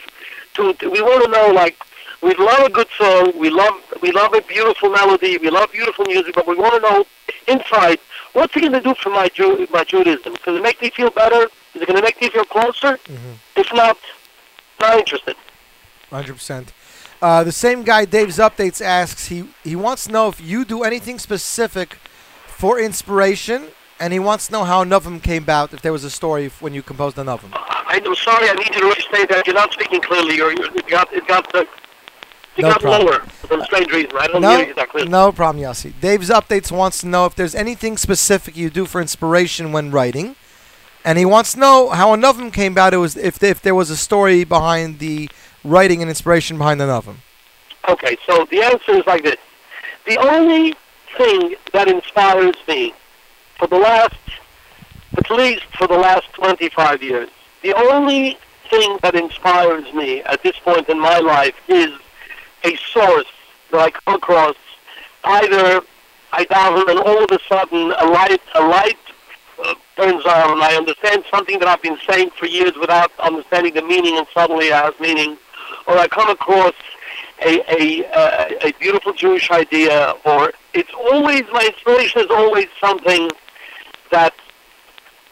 [0.55, 1.77] to, to we want to know like
[2.23, 3.32] we love a good song.
[3.39, 5.39] We love we love a beautiful melody.
[5.39, 7.05] We love beautiful music, but we want to know
[7.48, 7.98] inside
[8.35, 10.35] what's it going to do for my Ju- my Judaism?
[10.44, 11.48] Does it make me feel better?
[11.74, 12.98] Is it going to make me feel closer?
[13.56, 13.98] If not,
[14.81, 15.36] not interested.
[16.10, 16.73] Hundred percent.
[17.20, 20.82] Uh, the same guy, Dave's updates asks he he wants to know if you do
[20.82, 21.98] anything specific
[22.62, 23.60] for inspiration,
[23.98, 25.74] and he wants to know how Novum came about.
[25.74, 27.51] If there was a story when you composed the Novum.
[27.55, 28.48] I, I'm sorry.
[28.48, 29.44] I need you to restate that.
[29.48, 30.36] You're not speaking clearly.
[30.36, 31.64] You're, you're it got it got uh,
[32.56, 33.06] it No got problem.
[33.06, 34.12] lower for some strange reason.
[34.16, 35.10] I don't No, hear you that clearly.
[35.10, 35.93] no problem, Yossi.
[36.01, 40.36] Dave's updates wants to know if there's anything specific you do for inspiration when writing,
[41.05, 42.94] and he wants to know how Anovim came about.
[42.94, 45.28] It was if if there was a story behind the
[45.64, 47.16] writing and inspiration behind the Novum.
[47.89, 49.40] Okay, so the answer is like this.
[50.06, 50.76] The only
[51.16, 52.94] thing that inspires me
[53.59, 54.16] for the last,
[55.16, 57.28] at least for the last 25 years,
[57.62, 58.39] the only
[58.70, 61.90] thing that inspires me at this point in my life is
[62.64, 63.26] a source
[63.70, 64.56] that I come across.
[65.24, 65.82] Either
[66.32, 68.98] I daven and all of a sudden a light, a light
[69.62, 73.74] uh, turns on and I understand something that I've been saying for years without understanding
[73.74, 75.36] the meaning and suddenly it has meaning.
[75.86, 76.74] Or I come across
[77.44, 83.31] a a, a beautiful Jewish idea, or it's always my inspiration is always something
[84.10, 84.35] that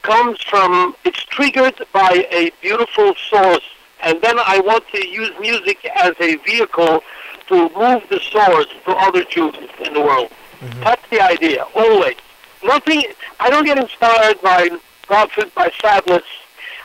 [0.03, 3.65] comes from it's triggered by a beautiful source,
[4.03, 7.03] and then I want to use music as a vehicle
[7.49, 9.55] to move the source to other Jews
[9.85, 10.31] in the world.
[10.61, 10.81] Mm-hmm.
[10.85, 12.16] That's the idea, always.
[12.62, 13.05] Nothing.
[13.41, 14.70] I don't get inspired by
[15.07, 16.23] God forbid, by sadness.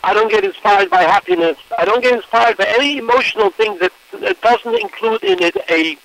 [0.05, 1.57] I don't get inspired by happiness.
[1.79, 3.91] I don't get inspired by any emotional thing that,
[4.21, 5.97] that doesn't include in it a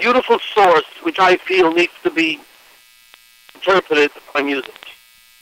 [0.00, 2.40] beautiful source, which I feel needs to be
[3.54, 4.74] interpreted by music.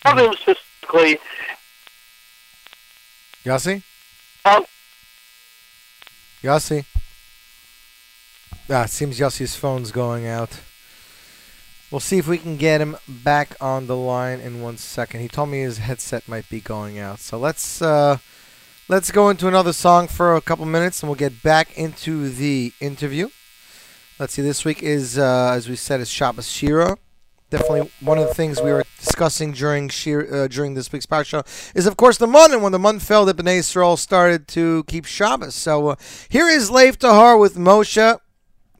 [0.02, 1.18] Problems specifically,
[3.46, 3.82] Yossi?
[4.44, 4.66] um,
[6.42, 6.84] Yossi?
[8.68, 10.60] Ah, it seems Yossi's phone's going out.
[11.92, 15.20] We'll see if we can get him back on the line in one second.
[15.20, 17.20] He told me his headset might be going out.
[17.20, 18.16] So let's uh,
[18.88, 22.72] let's go into another song for a couple minutes, and we'll get back into the
[22.80, 23.28] interview.
[24.18, 24.40] Let's see.
[24.40, 26.96] This week is, uh, as we said, is Shabbos Shira.
[27.50, 31.44] Definitely one of the things we were discussing during Shir, uh, during this week's parsha
[31.74, 32.54] is, of course, the month.
[32.54, 35.54] And when the month fell, the Bnei Israel started to keep Shabbos.
[35.54, 35.96] So uh,
[36.30, 38.18] here is Lev Tahor with Moshe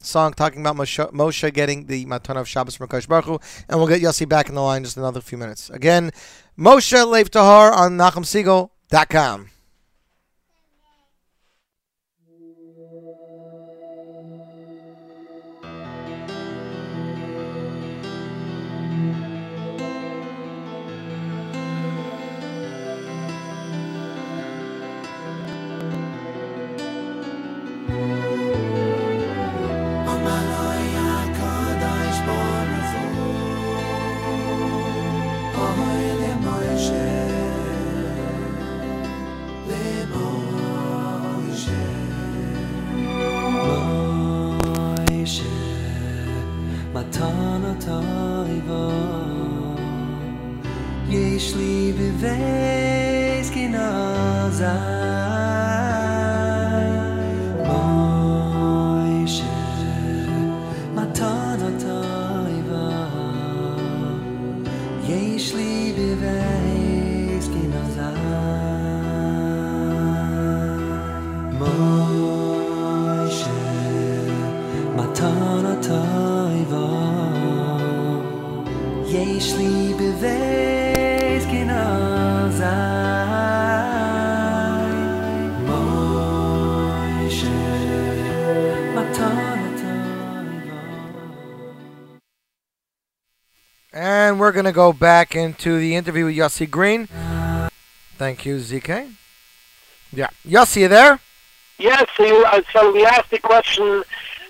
[0.05, 3.39] song talking about Moshe, Moshe getting the Matan of Shabbos from Kosh Baruch Hu,
[3.69, 5.69] and we'll get Yossi back in the line in just another few minutes.
[5.69, 6.11] Again,
[6.57, 9.49] Moshe Lev Tahor on NachumSegal.com.
[94.63, 97.07] going to go back into the interview with Yossi Green.
[98.15, 99.11] Thank you, ZK.
[100.13, 100.29] Yeah.
[100.47, 101.19] Yossi, you there?
[101.79, 104.03] yes, so, you, so we asked the question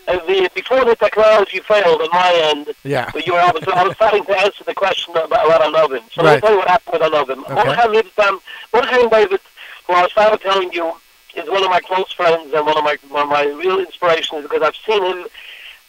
[0.07, 2.75] uh, the, before the technology failed on my end.
[2.83, 3.09] Yeah.
[3.11, 6.03] But you were, I, was, I was starting to answer the question about, about Anovim.
[6.11, 6.35] So Right.
[6.35, 7.39] me tell you what happened with Anovim.
[7.45, 8.39] Okay.
[8.71, 9.39] Mordechai David,
[9.87, 10.93] who I started telling you,
[11.35, 14.43] is one of my close friends and one of my one of my real inspirations
[14.43, 15.25] because I've seen him,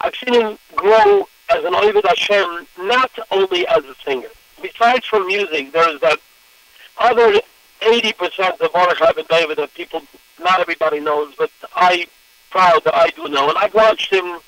[0.01, 4.29] I've seen him grow as an Ovid Hashem, not only as a singer.
[4.63, 6.19] Besides from music, there's that
[6.99, 7.41] other
[7.83, 10.03] 80% of Mordechai Ben David that people,
[10.41, 12.07] not everybody knows, but I
[12.51, 13.49] proud that I do know.
[13.49, 14.39] And I've watched him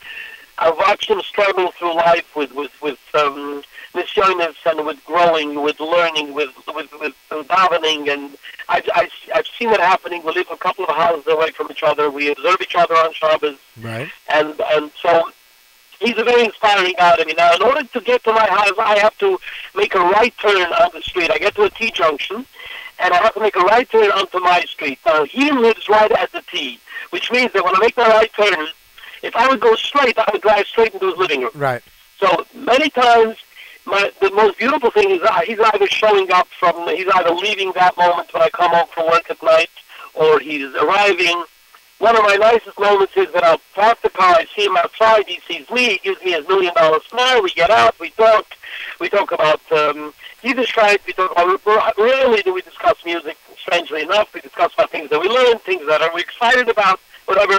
[0.59, 3.63] I've watched him struggling through life with with with um,
[3.95, 9.69] nisyonis and with growing, with learning, with with with davening, and I've, I've I've seen
[9.69, 10.23] it happening.
[10.25, 12.11] We live a couple of houses away from each other.
[12.11, 14.09] We observe each other on Shabbos, Right.
[14.31, 15.31] and and so
[16.01, 17.35] he's a very inspiring guy to me.
[17.37, 19.39] Now, in order to get to my house, I have to
[19.75, 21.31] make a right turn on the street.
[21.31, 22.45] I get to a T junction,
[22.99, 24.99] and I have to make a right turn onto my street.
[25.05, 26.79] Now, he lives right at the T,
[27.11, 28.67] which means that when I make my right turn,
[29.23, 31.51] if I would go straight, I would drive straight into his living room.
[31.55, 31.83] Right.
[32.19, 33.37] So many times,
[33.85, 37.73] my the most beautiful thing is that he's either showing up from, he's either leaving
[37.73, 39.71] that moment when I come home from work at night,
[40.15, 41.45] or he's arriving.
[41.99, 45.27] One of my nicest moments is that I'll park the car, I see him outside,
[45.27, 48.47] he sees me, he gives me his million dollar smile, we get out, we talk,
[49.01, 50.13] we talk about um,
[50.43, 55.09] Yiddishkeit, we talk about, rarely do we discuss music, strangely enough, we discuss about things
[55.09, 57.59] that we learn, things that are we excited about, whatever.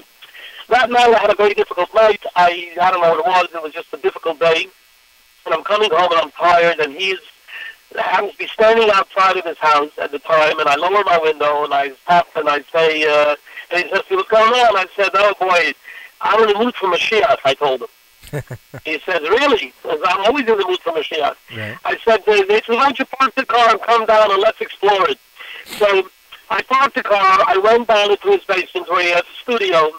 [0.70, 3.48] That night I had a very difficult night, I, I don't know what it was,
[3.56, 4.68] it was just a difficult day,
[5.46, 7.18] and I'm coming home and I'm tired, and he's
[7.96, 11.18] happens to be standing outside of his house at the time, and I lower my
[11.22, 13.36] window and I tap and I say, uh,
[13.72, 15.74] and he says, "What's going on?" I said, "Oh boy,
[16.22, 17.88] I'm in the mood for Mashiach." I told him.
[18.86, 21.78] he says, "Really?" He says, "I'm always in the mood for Mashiach." Right.
[21.86, 24.42] I said, "They they said, why don't you park the car and come down and
[24.42, 25.20] let's explore it?"
[25.66, 26.10] So
[26.50, 27.44] I parked the car.
[27.46, 29.92] I went down into his basement where he has a studio,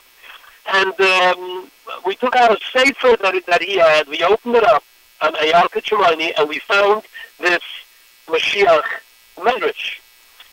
[0.72, 1.70] and um,
[2.06, 4.08] we took out a sefer that, that he had.
[4.08, 4.82] We opened it up,
[5.20, 7.02] an Yalkut Shimoni, and we found
[7.38, 7.62] this
[8.26, 8.82] Mashiach
[9.36, 9.98] Medrash.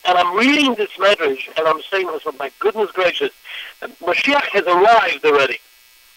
[0.08, 3.32] And I'm reading this Medrash, and I'm saying to myself, my goodness gracious,
[3.82, 5.58] Mashiach has arrived already.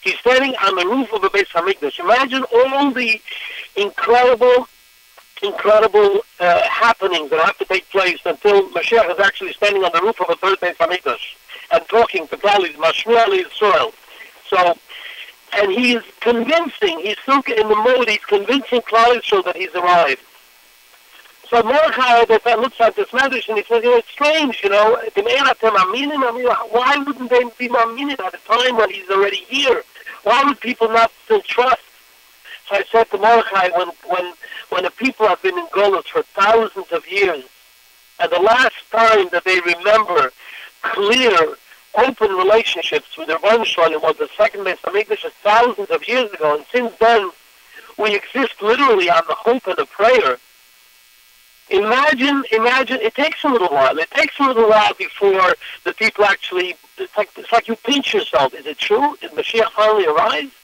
[0.02, 1.98] He's standing on the roof of the Beis Hamikdash.
[1.98, 3.20] Imagine all the
[3.76, 4.68] incredible,
[5.42, 10.02] incredible uh, happenings that have to take place until Mashiach is actually standing on the
[10.02, 11.36] roof of a third Beis Hamikdash
[11.72, 13.92] and talking to Galis, Mashmiel Israel.
[14.48, 14.78] So,
[15.54, 20.20] and he's convincing, he's still in the mode, he's convincing Klal Yisrael that he's arrived.
[21.50, 24.62] So Mordechai that that looks at this message and he says, you know, it's strange,
[24.62, 25.00] you know,
[26.70, 29.82] why wouldn't they be Aminim at a time when he's already here?
[30.24, 31.80] Why would people not still trust?
[32.68, 34.34] So I said to Mordechai, when, when,
[34.68, 37.44] when the people have been in Golos for thousands of years,
[38.20, 40.32] and the last time that they remember
[40.82, 41.56] clear,
[41.94, 46.66] open relationships with their Shalom was the second Beis Hamikdash thousands of years ago, and
[46.70, 47.30] since then,
[47.96, 50.36] we exist literally on the hope and the prayer
[51.70, 53.98] Imagine, imagine, it takes a little while.
[53.98, 55.54] It takes a little while before
[55.84, 58.54] the people actually, it's like, it's like you pinch yourself.
[58.54, 59.16] Is it true?
[59.20, 60.54] Did Mashiach finally arrive?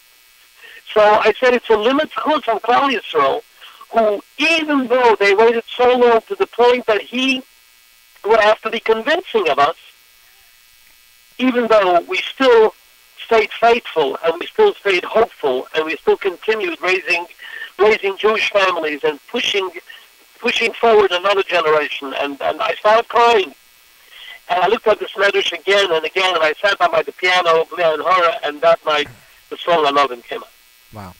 [0.93, 3.43] So I said it's a limit chutz on Klal Yisrael,
[3.93, 7.43] who, even though they waited so long to the point that he
[8.25, 9.77] would have to be convincing of us,
[11.39, 12.75] even though we still
[13.25, 17.27] stayed faithful and we still stayed hopeful and we still continued raising,
[17.79, 19.71] raising Jewish families and pushing
[20.41, 23.55] pushing forward another generation, and, and I started crying.
[24.49, 27.13] And I looked at this medrash again and again, and I sat down by the
[27.13, 29.09] piano, and Hora, and that night
[29.51, 30.51] the song I Another came out.
[30.93, 31.15] Wow.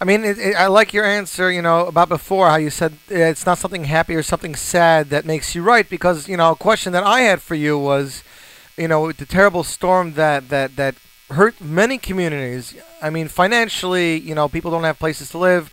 [0.00, 2.92] I mean, it, it, I like your answer, you know, about before how you said
[3.10, 6.52] uh, it's not something happy or something sad that makes you right because, you know,
[6.52, 8.22] a question that I had for you was,
[8.76, 10.96] you know, the terrible storm that, that, that
[11.30, 12.74] hurt many communities.
[13.00, 15.72] I mean, financially, you know, people don't have places to live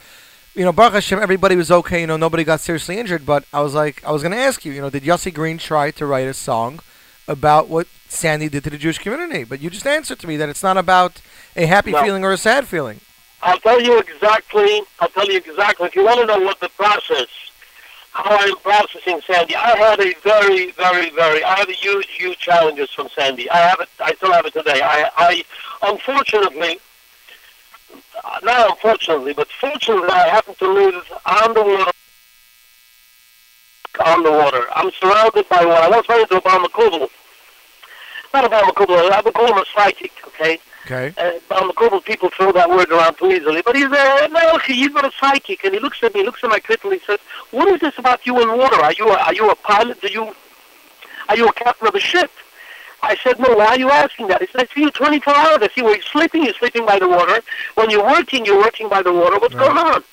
[0.55, 2.01] you know, Baruch Hashem, everybody was okay.
[2.01, 3.25] You know, nobody got seriously injured.
[3.25, 5.57] But I was like, I was going to ask you, you know, did Yossi Green
[5.57, 6.79] try to write a song
[7.27, 9.43] about what Sandy did to the Jewish community?
[9.43, 11.21] But you just answered to me that it's not about
[11.55, 12.03] a happy No.
[12.03, 12.99] feeling or a sad feeling.
[13.41, 14.81] I'll tell you exactly.
[14.99, 15.87] I'll tell you exactly.
[15.87, 17.27] If you want to know what the process,
[18.11, 21.43] how I'm processing Sandy, I had a very, very, very.
[21.43, 23.49] I have a huge, huge challenges from Sandy.
[23.49, 23.89] I have it.
[23.99, 24.81] I still have it today.
[24.81, 25.43] I, I
[25.81, 26.79] unfortunately,
[28.43, 31.91] not unfortunately, but fortunately, I happen to live on the water.
[34.05, 34.65] On the water.
[34.75, 35.83] I'm surrounded by water.
[35.83, 37.09] I once ran into Obama Kubel.
[38.33, 39.11] Not Obama Kubel.
[39.11, 40.11] I would call him a psychic.
[40.27, 40.59] Okay.
[40.85, 41.13] Okay.
[41.17, 43.61] Uh, on the people throw that word around too easily.
[43.61, 46.49] But he's a no, he's not a psychic, and he looks at me, looks at
[46.49, 47.19] my kit, and he says,
[47.51, 48.75] "What is this about you in water?
[48.75, 50.01] Are you a, are you a pilot?
[50.01, 50.35] Do you
[51.29, 52.31] are you a captain of a ship?"
[53.03, 53.55] I said, "No.
[53.55, 55.57] Why are you asking that?" He said, "I see you 24 hours.
[55.61, 56.43] I see where you're sleeping.
[56.43, 57.41] You're sleeping by the water.
[57.75, 59.37] When you're working, you're working by the water.
[59.39, 60.03] What's going on?"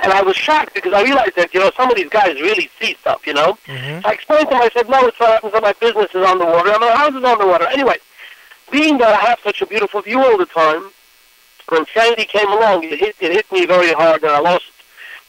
[0.00, 2.70] And I was shocked because I realized that you know some of these guys really
[2.80, 3.26] see stuff.
[3.26, 3.58] You know.
[3.66, 4.06] Mm-hmm.
[4.06, 4.62] I explained to him.
[4.62, 6.92] I said, "No, it's what happens that my business is on the water, and my
[6.92, 7.96] house is on the water." Anyway,
[8.70, 10.90] being that I have such a beautiful view all the time,
[11.68, 14.64] when Sandy came along, it hit, it hit me very hard, and I lost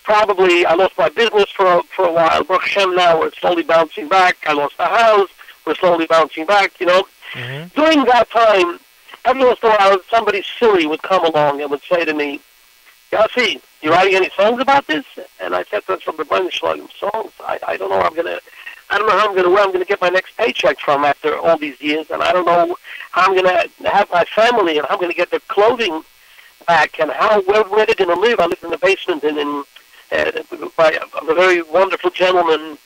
[0.03, 2.43] probably I lost my business for a, for a while.
[2.43, 4.37] Baruch Hashem now we're slowly bouncing back.
[4.45, 5.29] I lost the house.
[5.65, 6.79] We're slowly bouncing back.
[6.79, 7.03] You know,
[7.33, 7.81] Mm-hmm.
[7.81, 8.79] during that time,
[9.25, 12.39] every once in a while, somebody silly would come along and would say to me,
[13.11, 15.03] Yossi, you writing any songs about this?
[15.41, 17.31] And I said, that's from the Brennerschlagen songs.
[17.39, 18.39] I, I don't know I'm going to,
[18.91, 20.79] I don't know how I'm going to, where I'm going to get my next paycheck
[20.79, 22.75] from after all these years, and I don't know
[23.09, 26.03] how I'm going to have my family and how I'm going to get their clothing
[26.67, 28.39] back and how, where, where they're going to live.
[28.39, 29.63] I live in the basement and in,
[30.11, 30.31] uh,
[30.77, 32.77] by a, a very wonderful gentleman,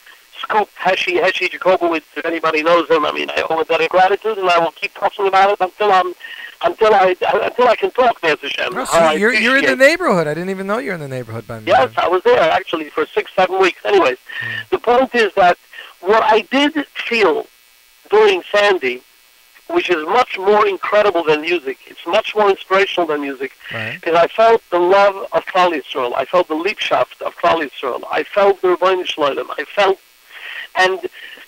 [0.48, 3.04] Scoop Heshi, Heshi Jacobowitz, if anybody knows him.
[3.04, 5.60] I mean, I owe a debt of gratitude, and I will keep talking about it
[5.60, 6.14] until I'm,
[6.62, 8.72] until I, until I can talk, Master Shem.
[8.74, 10.26] No, so you're you're in the neighborhood.
[10.26, 11.66] I didn't even know you're in the neighborhood by me.
[11.66, 13.84] Yes, I was there actually for six, seven weeks.
[13.84, 14.50] Anyways, hmm.
[14.70, 15.58] the point is that
[16.00, 17.46] what I did feel
[18.10, 19.02] during Sandy,
[19.68, 23.98] which is much more incredible than music, it's much more inspirational than music, Right.
[24.02, 26.14] is I felt the love of Klal Yisrael.
[26.16, 28.02] I felt the Liebschaft of Klal Yisrael.
[28.10, 29.46] I felt the Rebbeinu Shloim.
[29.58, 29.98] I felt,
[30.78, 31.00] and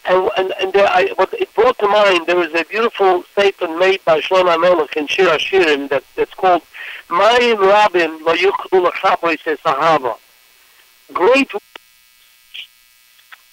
[0.07, 3.79] and and, and there, I, what it brought to mind, there was a beautiful statement
[3.79, 6.63] made by Shlomo Melech in Shir Hashirim that, that's called
[7.09, 10.17] Mayim Rabin Lo Yuchdu Sahaba.
[11.13, 11.51] Great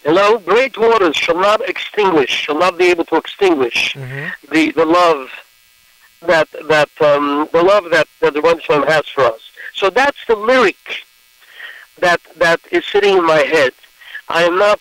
[0.03, 3.93] Hello, great waters shall not extinguish, shall not be able to extinguish
[4.49, 5.29] the the love
[6.21, 9.51] that that um, the love that that the Shalom has for us.
[9.73, 10.77] So that's the lyric
[11.99, 13.73] that that is sitting in my head.
[14.29, 14.79] I am not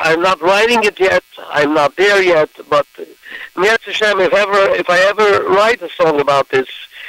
[0.00, 1.24] I'm not writing it yet.
[1.48, 2.50] I'm not there yet.
[2.68, 2.86] But
[3.54, 6.68] Mirat Hashem, if ever if I ever write a song about this,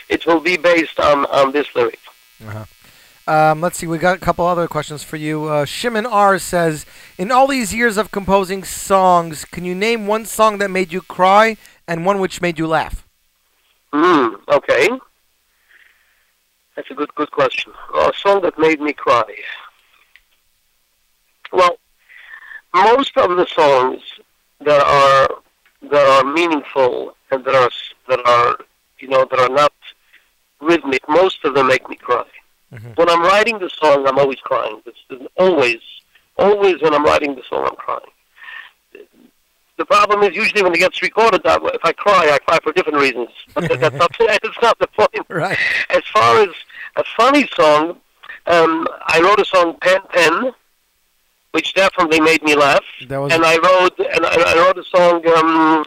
[0.09, 1.99] it will be based on on this lyric.
[2.45, 2.65] Uh-huh.
[3.27, 3.87] Um, let's see.
[3.87, 5.45] We got a couple other questions for you.
[5.45, 6.85] Uh, Shimon R says,
[7.17, 11.01] "In all these years of composing songs, can you name one song that made you
[11.01, 11.57] cry
[11.87, 13.07] and one which made you laugh?"
[13.93, 14.35] Hmm.
[14.49, 14.89] Okay.
[16.75, 17.71] That's a good good question.
[17.95, 19.23] a song that made me cry.
[21.51, 21.77] Well,
[22.75, 24.01] most of the songs
[24.61, 25.29] that are
[25.89, 27.71] that are meaningful and that are
[28.09, 28.57] that are
[28.99, 29.73] you know that are not
[30.61, 32.25] rhythmic, most of them make me cry.
[32.95, 34.81] When I'm writing the song, I'm always crying.
[34.85, 35.79] It's, always,
[36.37, 38.01] always when I'm writing the song, I'm crying.
[39.77, 41.71] The problem is usually when it gets recorded that way.
[41.73, 43.29] If I cry, I cry for different reasons.
[43.53, 45.25] But that's not, it's not the point.
[45.29, 45.57] Right.
[45.89, 46.49] As far as
[46.95, 47.99] a funny song,
[48.47, 50.51] um, I wrote a song "Pen Pen,"
[51.55, 52.83] which definitely made me laugh.
[53.07, 55.25] That was and I wrote and I, I wrote a song.
[55.37, 55.85] Um,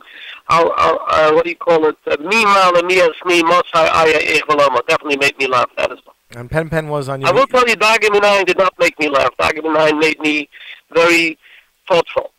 [0.48, 1.96] I'll, I'll, uh, what do you call it?
[2.06, 4.42] Uh, Me mala mi es mi mos aya ich.
[4.88, 5.70] Definitely made me laugh.
[5.76, 5.98] That is.
[6.34, 7.28] and Pen Pen was on your.
[7.28, 9.28] I will tell you, Dagim Nine did not make me laugh.
[9.38, 10.48] Dagim Nine made me
[10.94, 11.38] very
[11.86, 12.32] thoughtful.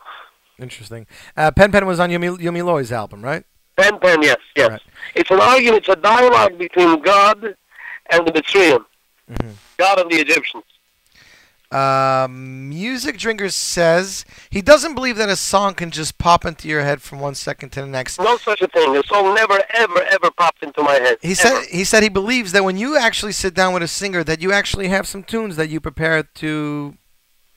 [0.57, 1.05] Interesting.
[1.37, 3.43] Uh, Pen Pen was on Yumi Yumi Loy's album, right?
[3.77, 4.81] Pen Pen, yes, yes.
[5.13, 5.87] It's an argument.
[5.87, 7.55] It's a dialogue between God
[8.11, 8.83] and the Mitzrayim.
[9.31, 9.51] Mm-hmm.
[9.77, 10.63] God and the Egyptians.
[11.71, 16.81] Um, Music Drinker says he doesn't believe that a song can just pop into your
[16.81, 18.19] head from one second to the next.
[18.19, 18.95] No such a thing.
[18.97, 21.17] A song never, ever, ever popped into my head.
[21.21, 24.23] He said he said he believes that when you actually sit down with a singer,
[24.23, 26.97] that you actually have some tunes that you prepare to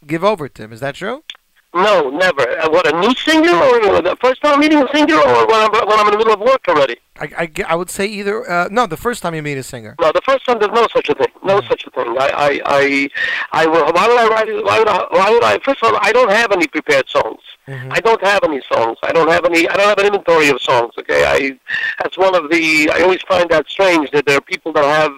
[0.07, 0.73] give over to him.
[0.73, 1.25] Is that true?
[1.75, 2.43] No, never.
[2.59, 3.55] Uh, what, a new singer?
[3.55, 5.17] Or the first time meeting a singer?
[5.17, 6.97] Or when I'm, when I'm in the middle of work already?
[7.19, 8.49] I, I, I would say either.
[8.51, 9.97] Uh, no, the first time you meet a singer.
[10.01, 11.33] No, the first time there's no such a thing.
[11.43, 12.17] No such a thing.
[12.19, 13.09] I, I, I,
[13.53, 13.91] I will.
[13.93, 14.49] Why would I write?
[14.49, 14.65] it?
[14.65, 15.07] Why would I?
[15.11, 15.59] Why would I?
[15.61, 17.41] First of all, I don't have any prepared songs.
[17.69, 18.99] I don't have any songs.
[19.03, 19.69] I don't have any.
[19.69, 20.93] I don't have an inventory of songs.
[20.99, 21.59] Okay, I.
[22.03, 22.91] That's one of the.
[22.93, 25.13] I always find that strange that there are people that have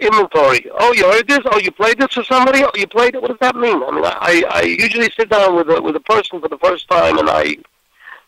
[0.00, 0.66] inventory.
[0.78, 1.40] Oh, you heard this?
[1.44, 2.64] Oh, you played this for somebody?
[2.64, 3.22] Oh, you played it?
[3.22, 3.82] What does that mean?
[3.82, 6.88] I mean, I, I usually sit down with a, with a person for the first
[6.88, 7.56] time and I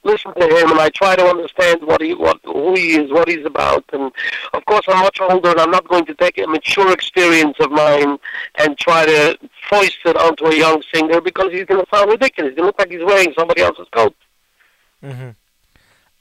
[0.04, 3.28] listen to him and I try to understand what he, what, who he is, what
[3.28, 3.84] he's about.
[3.92, 4.12] And
[4.54, 7.72] of course, I'm much older and I'm not going to take a mature experience of
[7.72, 8.18] mine
[8.56, 9.36] and try to
[9.68, 12.50] foist it onto a young singer because he's going to sound ridiculous.
[12.50, 14.14] He's going to look like he's wearing somebody else's coat.
[15.02, 15.30] hmm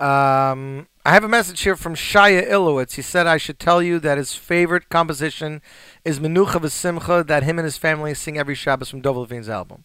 [0.04, 2.94] Um, I have a message here from Shaya Ilowitz.
[2.96, 5.62] He said I should tell you that his favorite composition
[6.04, 9.84] is Menucha V'Simcha that him and his family sing every Shabbos from Dov Levine's album.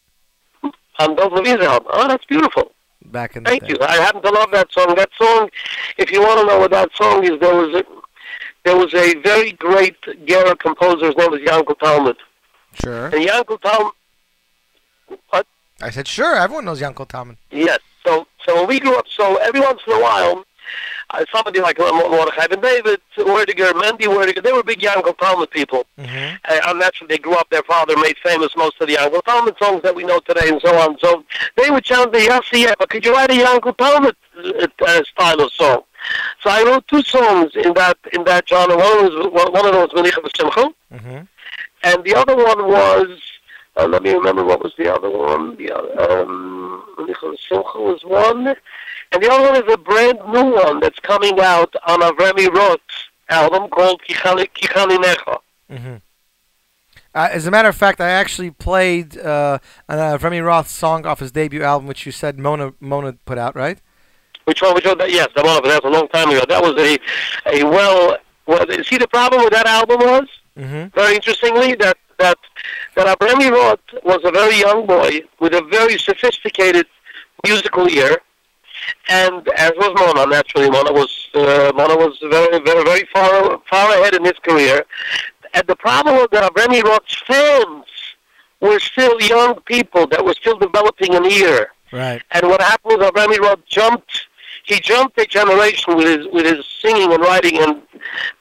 [0.99, 1.89] On Dov Levine's album.
[1.93, 2.73] Oh, that's beautiful.
[3.05, 3.69] Back in the Thank day.
[3.69, 3.77] you.
[3.83, 4.95] I happen to love that song.
[4.95, 5.51] That song,
[5.99, 7.85] if you want to know what that song is, there was a,
[8.65, 11.05] there was a very great Gera composer.
[11.05, 12.17] His name was Yankel Talmud.
[12.83, 13.07] Sure.
[13.09, 13.93] And Yankel Talmud,
[15.29, 15.47] what?
[15.83, 16.37] I said sure.
[16.37, 17.37] Everyone knows Yankel Talmud.
[17.51, 17.81] Yes.
[18.07, 20.47] So, so we grew up, so every once in a while,
[21.13, 25.85] uh, somebody like Mordechai Ben David, Werdiger, Mendy Werdiger, they were big Yankel Talmud people.
[25.99, 26.37] Mm-hmm.
[26.49, 27.49] Uh, and naturally, they grew up.
[27.51, 30.61] Their father made famous most of the Yankel Talmud songs that we know today, and
[30.61, 30.99] so on.
[30.99, 31.25] So
[31.57, 35.41] they would chant the Yassi but could you write a Yankel Talmud uh, uh, style
[35.41, 35.83] of song?
[36.43, 38.77] So I wrote two songs in that in that genre.
[38.77, 41.19] One was one one of them was Menucha V'Simcha, Mm-hmm.
[41.85, 43.21] and the other one was
[43.77, 45.57] uh, let me remember what was the other one.
[45.57, 47.35] The other um, Menucha
[47.79, 48.55] was one,
[49.13, 52.81] and the other one is a brand new one that's coming out on Avremi Roth
[53.29, 55.39] album called Kichani Kichani Necha.
[55.71, 55.97] hmm
[57.15, 59.59] Uh, as a matter of fact, I actually played uh,
[59.89, 63.79] Avremi Roth song off his debut album, which you said Mona Mona put out, right?
[64.45, 64.75] Which one?
[64.75, 64.99] Which one?
[65.09, 65.61] Yes, the one.
[65.63, 66.43] But that's a long time ago.
[66.49, 66.99] That was a
[67.57, 68.17] a well.
[68.47, 70.27] well see, the problem with that album was
[70.59, 70.89] Mm-hmm.
[71.01, 72.37] very interestingly that that
[72.97, 76.87] that Abraham Roth was a very young boy with a very sophisticated
[77.47, 78.13] musical ear,
[79.09, 80.27] and as was Mona.
[80.31, 84.85] Naturally, Mona was uh, Mona was very very very far far ahead in his career.
[85.55, 87.85] And the problem was that Avremi Roth's fans
[88.61, 91.73] were still young people that were still developing an ear.
[91.93, 92.23] Right.
[92.31, 94.29] And what happened was Avremi Roth jumped.
[94.65, 97.83] He jumped a generation with his with his singing and writing, and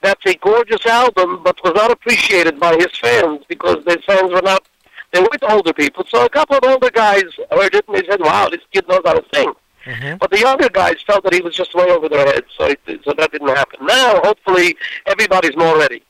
[0.02, 4.42] that's a gorgeous album, but was not appreciated by his fans because their fans were
[4.42, 4.68] not.
[5.12, 8.20] They weren't older people, so a couple of older guys heard it and they said,
[8.20, 9.54] "Wow, this kid knows how to sing."
[9.86, 10.18] Mm-hmm.
[10.18, 12.80] But the younger guys felt that he was just way over their heads, so it,
[13.04, 13.86] so that didn't happen.
[13.86, 14.76] Now, hopefully,
[15.06, 16.04] everybody's more ready.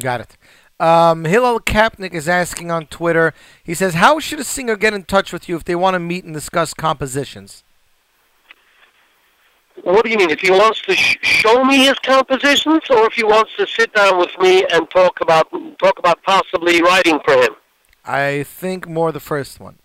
[0.00, 0.36] Got it.
[0.78, 3.34] Um, Hillel Kapnick is asking on Twitter.
[3.64, 5.98] He says, "How should a singer get in touch with you if they want to
[5.98, 7.64] meet and discuss compositions?"
[9.82, 10.30] What do you mean?
[10.30, 13.92] If he wants to sh- show me his compositions, or if he wants to sit
[13.92, 15.48] down with me and talk about
[15.78, 17.54] talk about possibly writing for him
[18.06, 19.78] I think more the first one.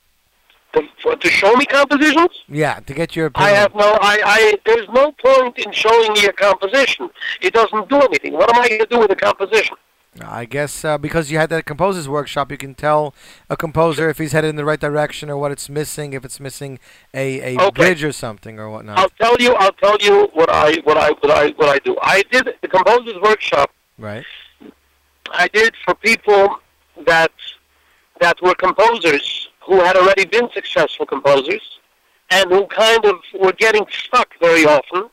[0.73, 2.29] To, for, to show me compositions?
[2.47, 3.53] Yeah, to get your opinion.
[3.53, 3.97] I have no.
[4.01, 4.59] I, I.
[4.65, 7.09] There's no point in showing me a composition.
[7.41, 8.33] It doesn't do anything.
[8.33, 9.75] What am I going to do with a composition?
[10.19, 13.15] I guess uh, because you had that composers workshop, you can tell
[13.49, 16.37] a composer if he's headed in the right direction or what it's missing, if it's
[16.37, 16.79] missing
[17.13, 17.81] a, a Okay.
[17.81, 18.97] bridge or something or whatnot.
[18.99, 19.53] I'll tell you.
[19.55, 21.97] I'll tell you what I what I what I what I do.
[22.01, 23.71] I did the composers workshop.
[23.97, 24.25] Right.
[25.31, 26.59] I did for people
[27.05, 27.31] that
[28.19, 31.61] that were composers who had already been successful composers
[32.29, 35.09] and who kind of were getting stuck very often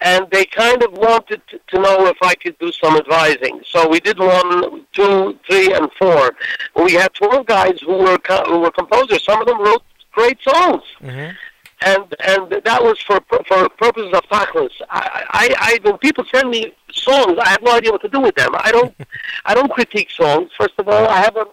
[0.00, 3.60] and they kind of wanted to, to know if I could do some advising.
[3.66, 6.36] So we did one, two, three, and four.
[6.76, 9.24] We had 12 guys who were co- who were composers.
[9.24, 9.82] Some of them wrote
[10.12, 11.30] great songs Mm-hmm.
[11.82, 14.70] and and that was for for purposes of tachlis.
[14.90, 18.20] I, I I when people send me songs, I have no idea what to do
[18.20, 18.50] with them.
[18.54, 18.94] I don't
[19.44, 20.50] I don't critique songs.
[20.56, 21.46] First of all, I have a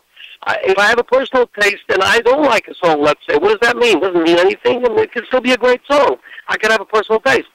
[0.46, 3.36] I, if I have a personal taste and I don't like a song, let's say,
[3.38, 4.00] what does that mean?
[4.00, 6.18] Doesn't mean anything, and it can still be a great song.
[6.48, 7.48] I can have a personal taste.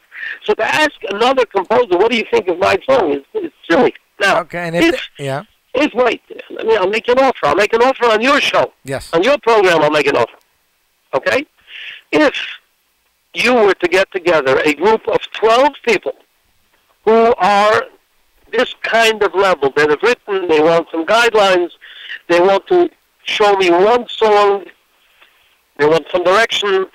[0.45, 3.95] So to ask another composer, what do you think of my song, is, is silly.
[4.21, 5.45] Now, Okay, and if, if, yeah,
[5.75, 7.47] if wait, let me, I'll make you an offer.
[7.47, 8.73] I'll make an offer on your show.
[8.85, 10.37] yes, On your program, I'll make an offer.
[11.15, 11.47] Okay?
[12.13, 12.35] If
[13.35, 16.13] you were to get together a group of 12 people
[17.05, 17.85] who are
[18.53, 21.71] this kind of level, that have written, they want some guidelines,
[22.29, 22.91] they want to
[23.25, 24.65] show me one song,
[25.79, 26.87] they want some direction,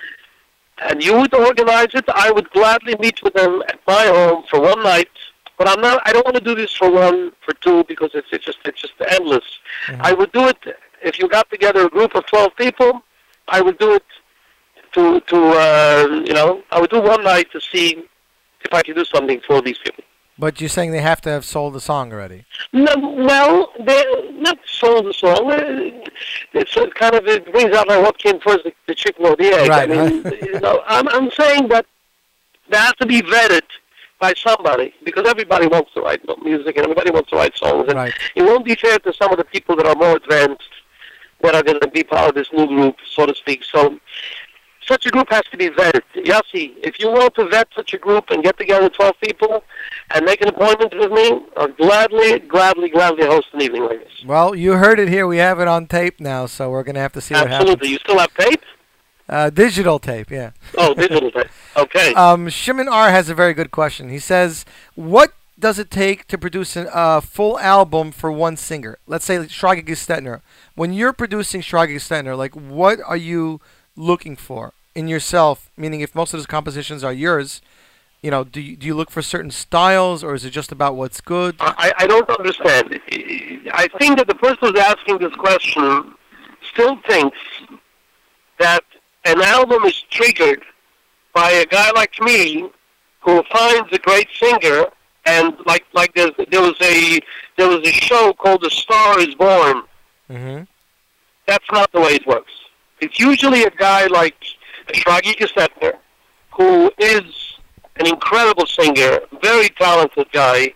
[0.78, 4.60] and you would organize it, I would gladly meet with them at my home for
[4.60, 5.08] one night.
[5.58, 6.02] But I'm not.
[6.04, 8.82] I don't want to do this for one, for two, because it's it's just it's
[8.82, 9.44] just endless.
[10.00, 10.58] I would do it
[11.02, 13.02] if you got together a group of twelve people.
[13.48, 14.04] I would do it
[14.92, 16.62] to to uh, you know.
[16.70, 18.04] I would do one night to see
[18.66, 20.04] if I could do something for these people.
[20.38, 22.44] But you're saying they have to have sold the song already.
[22.72, 25.50] No, well, they not sold the song.
[26.52, 29.46] It's kind of it brings out like what came first, the, the chicken or the
[29.46, 29.68] egg.
[29.68, 31.86] Right, I mean, you know, I'm I'm saying that
[32.68, 33.62] they have to be vetted
[34.18, 37.96] by somebody because everybody wants to write music and everybody wants to write songs, and
[37.96, 38.12] Right.
[38.34, 40.62] it won't be fair to some of the people that are more advanced
[41.42, 43.62] that are going to be part of this new group, so to speak.
[43.64, 43.98] So.
[44.86, 46.02] Such a group has to be vetted.
[46.14, 49.64] Yossi, if you want to vet such a group and get together 12 people
[50.14, 54.24] and make an appointment with me, I'll gladly, gladly, gladly host an evening like this.
[54.24, 55.26] Well, you heard it here.
[55.26, 57.70] We have it on tape now, so we're gonna have to see what Absolutely.
[57.70, 57.90] happens.
[57.90, 58.62] You still have tape?
[59.28, 60.52] Uh, digital tape, yeah.
[60.78, 61.48] Oh, digital tape.
[61.76, 62.14] Okay.
[62.14, 64.08] Um, Shimon R has a very good question.
[64.08, 64.64] He says,
[64.94, 68.98] "What does it take to produce a uh, full album for one singer?
[69.06, 70.40] Let's say Shragi Gestetner.
[70.74, 73.60] When you're producing Shragi Gestetner, like what are you
[73.94, 75.70] looking for in yourself?
[75.76, 77.60] Meaning, if most of those compositions are yours,
[78.22, 80.96] you know, do you, do you look for certain styles, or is it just about
[80.96, 81.56] what's good?
[81.60, 82.98] I, I don't understand.
[83.72, 86.14] I think that the person who's asking this question
[86.72, 87.38] still thinks
[88.58, 88.82] that
[89.24, 90.62] an album is triggered
[91.34, 92.70] by a guy like me
[93.20, 94.86] who finds a great singer
[95.26, 97.20] and like like there's, there was a
[97.58, 99.82] there was a show called The Star Is Born.
[100.30, 100.62] Mm-hmm.
[101.46, 102.52] That's not the way it works.
[103.00, 104.36] It's usually a guy like
[104.94, 105.94] Shragi Gestetner,
[106.56, 107.24] who is
[107.96, 110.72] an incredible singer, very talented guy,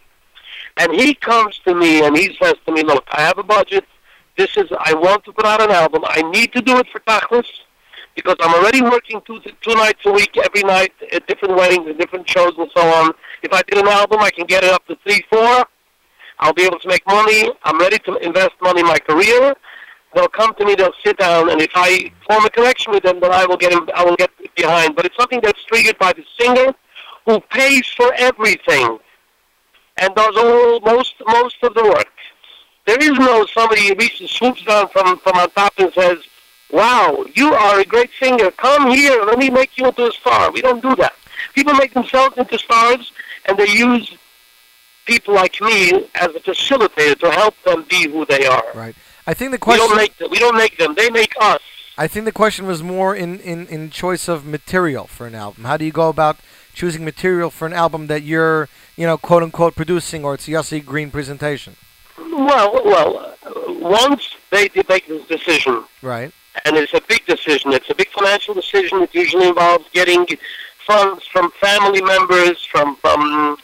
[0.76, 3.84] and he comes to me and he says to me, "Look, I have a budget.
[4.36, 6.02] This is I want to put out an album.
[6.06, 7.46] I need to do it for Tachlis
[8.14, 11.98] because I'm already working two two nights a week, every night at different weddings and
[11.98, 13.12] different shows and so on.
[13.42, 15.66] If I did an album, I can get it up to three, four.
[16.38, 17.50] I'll be able to make money.
[17.64, 19.54] I'm ready to invest money in my career.
[20.14, 20.74] They'll come to me.
[20.74, 23.72] They'll sit down, and if I form a connection with them, then I will get
[23.72, 24.96] in, I will get behind.
[24.96, 26.74] But it's something that's triggered by the singer,
[27.26, 28.98] who pays for everything
[29.98, 32.08] and does all most most of the work.
[32.86, 36.18] There is no somebody who reaches swoops down from from on top and says,
[36.70, 38.50] "Wow, you are a great singer.
[38.52, 41.14] Come here, let me make you into a star." We don't do that.
[41.54, 43.12] People make themselves into stars,
[43.46, 44.12] and they use
[45.04, 48.64] people like me as a facilitator to help them be who they are.
[48.74, 48.94] Right.
[49.30, 49.86] I think the We question.
[49.86, 50.28] don't make them.
[50.30, 50.94] We don't make them.
[50.96, 51.60] They make us.
[51.96, 55.62] I think the question was more in, in, in choice of material for an album.
[55.64, 56.38] How do you go about
[56.74, 60.50] choosing material for an album that you're, you know, quote unquote producing, or it's a
[60.50, 61.76] Yossi Green presentation?
[62.18, 66.32] Well, well, uh, once they they make this decision, Right.
[66.64, 67.72] and it's a big decision.
[67.72, 69.00] It's a big financial decision.
[69.02, 70.26] It usually involves getting
[70.88, 73.58] funds from family members, from from.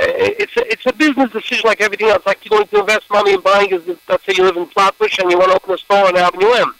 [0.00, 2.24] It's a, it's a business decision like everything else.
[2.24, 3.70] Like you're going to invest money in buying.
[3.70, 6.16] Is let's say you live in Flatbush and you want to open a store on
[6.16, 6.74] Avenue M.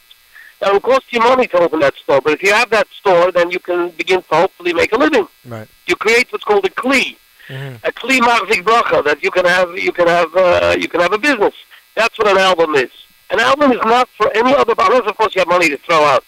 [0.61, 3.31] That will cost you money to open that store, but if you have that store,
[3.31, 5.29] then you can begin to hopefully make a living.
[5.47, 5.69] Right.
[5.87, 7.17] You create what's called a kli,
[7.49, 7.79] Mhm.
[7.85, 9.79] a kli marvik bracha that you can have.
[9.79, 10.35] You can have.
[10.35, 11.55] Uh, you can have a business.
[11.95, 12.91] That's what an album is.
[13.31, 14.75] An album is not for any other.
[14.79, 16.25] Unless, of course, you have money to throw out.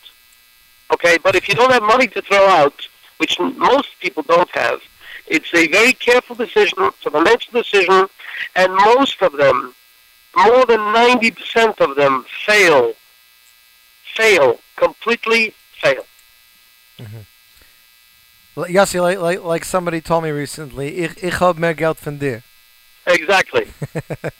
[0.93, 2.87] Okay, but if you don't have money to throw out,
[3.19, 4.81] which most people don't have,
[5.31, 8.09] it's a very careful decision, it's a financial decision,
[8.57, 9.75] and most of them,
[10.37, 12.95] more than 90% of them, fail.
[14.17, 14.59] Fail.
[14.77, 16.05] Completely fail.
[16.99, 17.25] Mm-hmm.
[18.57, 22.19] L- Yossi, like, like, like somebody told me recently, ich, ich hab mehr Geld von
[22.19, 22.43] dir.
[23.07, 23.67] Exactly.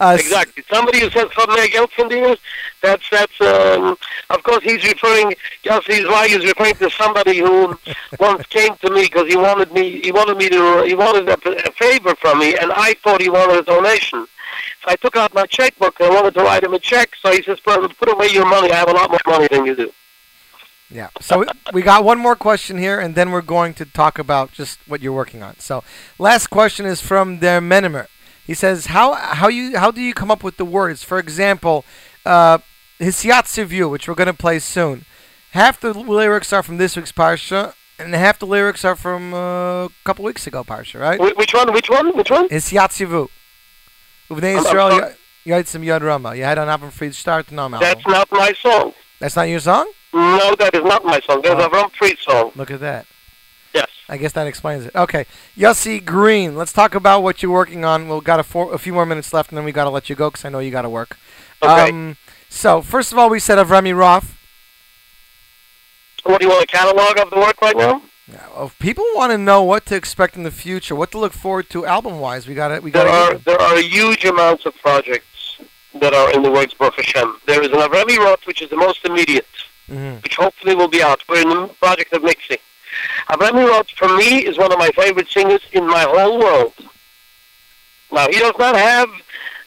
[0.00, 0.64] Uh, Exactly.
[0.72, 2.34] Somebody who says from their Geld von dir,
[2.80, 3.98] that's, that's, um,
[4.30, 7.78] of course he's referring, Yossi Zweig he's referring to somebody who
[8.18, 11.68] once came to me because he wanted me, he wanted me to, he wanted a,
[11.68, 14.26] a favor from me, and I thought he wanted a donation.
[14.82, 17.30] So I took out my checkbook and I wanted to write him a check, so
[17.32, 19.92] he says, put away your money, I have a lot more money than you do.
[20.90, 21.08] Yeah.
[21.20, 24.52] So we, we got one more question here, and then we're going to talk about
[24.52, 25.58] just what you're working on.
[25.58, 25.84] So,
[26.18, 28.06] last question is from Der Menimer.
[28.44, 31.04] He says, "How how you how do you come up with the words?
[31.04, 31.84] For example,
[32.26, 32.58] uh,
[32.98, 35.04] his Yatsu view, which we're going to play soon.
[35.52, 39.84] Half the lyrics are from this week's parsha, and half the lyrics are from uh,
[39.84, 41.20] a couple weeks ago parsha, right?
[41.20, 42.48] Which one, which one, which one?
[42.48, 43.30] His Yatsu view.
[44.28, 45.14] Uvnei Yisrael sorry.
[45.46, 46.34] Yad Rama.
[46.34, 47.68] You had on Avram Fried start no.
[47.68, 48.94] That's not my song.
[49.20, 49.90] That's not your song.
[50.12, 51.40] No, that is not my song.
[51.42, 51.66] There's Oh.
[51.66, 52.52] a Ron Fried song.
[52.56, 53.06] Look at that.
[53.72, 53.88] Yes.
[54.08, 54.94] I guess that explains it.
[54.96, 55.26] Okay,
[55.56, 56.56] Yossi Green.
[56.56, 58.08] Let's talk about what you're working on.
[58.08, 60.10] We've got a, four, a few more minutes left, and then we got to let
[60.10, 61.16] you go because I know you got to work.
[61.62, 61.90] Okay.
[61.90, 62.16] Um,
[62.48, 64.36] so first of all, we said Avremi Roth.
[66.24, 68.02] What do you want a catalog of the work right now?
[68.56, 71.32] Uh, If people want to know what to expect in the future, what to look
[71.32, 72.82] forward to album-wise, we got it.
[72.82, 75.58] We got There are there are huge amounts of projects
[75.94, 77.36] that are in the works, Baruch Hashem.
[77.46, 79.46] There is an Avremi Roth, which is the most immediate,
[79.90, 81.22] hmm which hopefully will be out.
[81.28, 82.58] We're in the project of mixing.
[83.28, 86.74] Avremi Roth, for me, is one of my favorite singers in my whole world.
[88.12, 89.08] Now, he does not have,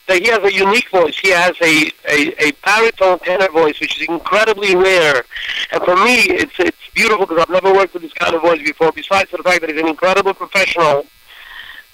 [0.08, 1.18] that he has a unique voice.
[1.18, 5.24] He has a, a, a baritone tenor voice, which is incredibly rare.
[5.72, 8.62] And for me, it's, it's beautiful because I've never worked with this kind of voice
[8.62, 11.06] before, besides the fact that he's an incredible professional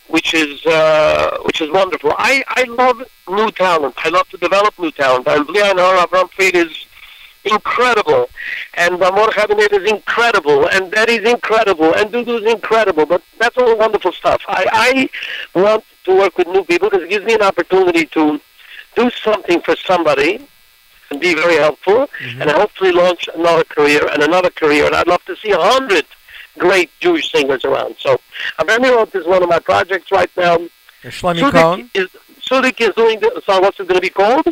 [0.07, 2.11] which is uh, which is wonderful.
[2.17, 3.93] I, I love new talent.
[3.99, 5.27] I love to develop new talent.
[5.27, 6.87] And Blian Avram Fried is
[7.45, 8.29] incredible,
[8.75, 13.05] and Amor Cabinet is incredible, and that is incredible, and Dudu is incredible.
[13.05, 14.41] But that's all wonderful stuff.
[14.47, 15.09] I,
[15.53, 18.39] I want to work with new people because it gives me an opportunity to
[18.95, 20.45] do something for somebody
[21.11, 22.41] and be very helpful, mm-hmm.
[22.41, 24.85] and hopefully launch another career and another career.
[24.85, 26.05] And I'd love to see a hundred
[26.57, 27.95] great Jewish singers around.
[27.99, 28.19] So
[28.59, 30.57] Avremi Roth is one of my projects right now.
[31.03, 31.89] Shlomi Cohen.
[31.93, 32.09] Is
[32.41, 34.47] Tzudik is doing the so what's it going to be called?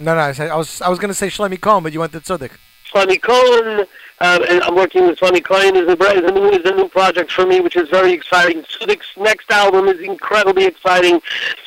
[0.00, 0.20] No, no.
[0.20, 2.52] I, was I was going to say Shlomi Cohen, but you went to Tzudik.
[2.90, 3.86] Sonny Cohen.
[4.22, 5.76] Uh, and I'm working with Sonny Cohen.
[5.76, 8.62] is a, is a new is a new project for me, which is very exciting.
[8.62, 11.20] Tzudik's next album is incredibly exciting.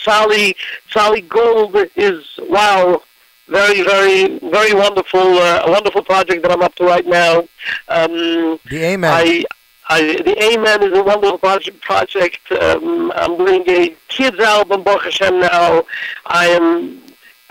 [0.03, 0.55] Sally
[0.91, 3.01] Sally Gold is wow,
[3.47, 7.39] very very very wonderful uh, a wonderful project that I'm up to right now.
[7.87, 9.11] Um, The Amen.
[9.11, 9.45] I,
[9.89, 11.81] I, the Amen is a wonderful project.
[11.81, 12.51] project.
[12.51, 15.83] Um, I'm doing a kids album, Baruch Hashem, now.
[16.27, 17.02] I am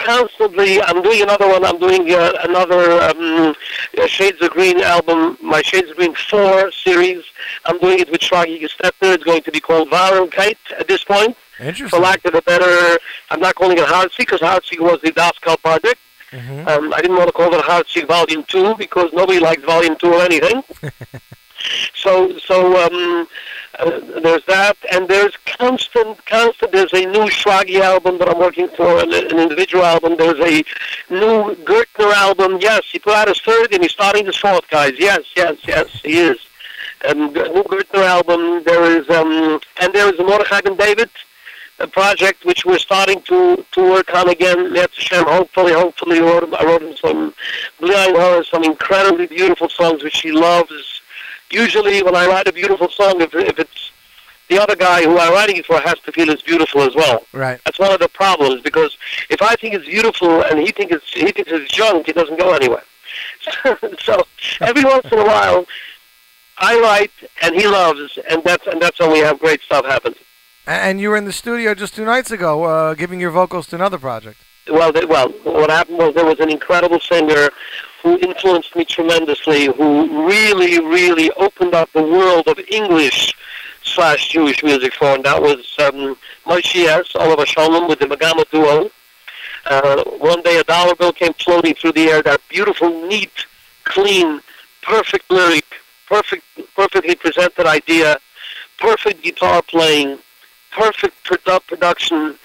[0.03, 1.65] constantly, I'm doing another one.
[1.65, 3.55] I'm doing uh, another um,
[3.99, 7.25] uh, Shades of Green album, my Shades of Green 4 series.
[7.65, 9.15] I'm doing it with Shragi Gestetner.
[9.15, 11.37] It's going to be called Kite at this point.
[11.89, 12.99] For lack of a better,
[13.31, 16.01] I'm not calling it Hartzi because Hartzi was the Daskal project.
[16.33, 16.67] Mhm.
[16.67, 20.15] Um, I didn't want to call it Hartzig Volume Two because nobody likes Volume Two
[20.15, 20.65] or anything.
[21.95, 22.57] so so
[22.87, 23.29] um,
[23.79, 26.73] uh, there's that, and there's constant constant.
[26.73, 30.17] There's a new Shragi album that I'm working for, an, an individual album.
[30.17, 30.65] There's a
[31.13, 32.59] new Gerstner album.
[32.61, 34.93] Yes, he put out his third, and he's starting his fourth, guys.
[34.99, 36.39] Yes, yes, yes, he is.
[37.03, 38.63] G- new Gerstner album.
[38.65, 41.11] There is um, and there is a Mordechai Ben David
[41.89, 44.73] project which we're starting to, to work on again.
[44.73, 47.35] Let's Hashem, hopefully, hopefully, I wrote, I wrote him some
[47.81, 51.02] Bli some incredibly beautiful songs which he loves.
[51.53, 53.93] Usually, when I write a beautiful song, if, if it's
[54.49, 57.25] the other guy who I'm writing it for has to feel it's beautiful as well.
[57.33, 57.61] Right.
[57.65, 58.97] That's one of the problems because
[59.31, 62.39] if I think it's beautiful and he thinks it's he thinks it's junk, it doesn't
[62.39, 62.83] go anywhere.
[64.01, 64.27] so
[64.61, 65.67] every once in a while,
[66.59, 67.13] I write
[67.43, 70.15] and he loves, and that's and that's when we have great stuff happen.
[70.67, 73.77] And you were in the studio just two nights ago, uh, giving your vocals to
[73.77, 74.39] another project.
[74.71, 77.51] well, th- well, what happened was there was an incredible singer
[78.03, 83.35] who influenced me tremendously, who really, really opened up the world of English
[83.85, 87.15] slash Jewish music for, and that was um, Moshe.
[87.17, 88.91] Oliver Shalom with the Megama duo.
[89.67, 93.47] Uh, one day a dollar bill came floating through the air, that beautiful, neat,
[93.85, 94.41] clean,
[94.83, 95.65] perfect lyric,
[96.09, 98.19] perfect, perfectly presented idea,
[98.79, 100.19] perfect guitar playing,
[100.73, 102.37] perfect produ- production,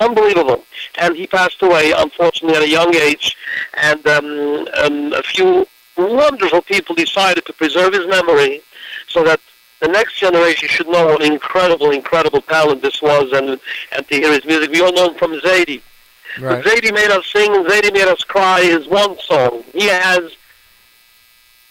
[0.00, 0.64] unbelievable.
[0.98, 3.36] And he passed away, unfortunately, at a young age.
[3.74, 5.66] And um, um, a few
[5.96, 8.60] wonderful people decided to preserve his memory
[9.08, 9.40] so that
[9.80, 13.60] the next generation should know what incredible, incredible talent this was and,
[13.92, 14.70] and to hear his music.
[14.70, 15.82] We all know him from Zadie.
[16.40, 16.64] Right.
[16.64, 19.62] Zadie made us sing Zadie made us cry is one song.
[19.72, 20.34] He has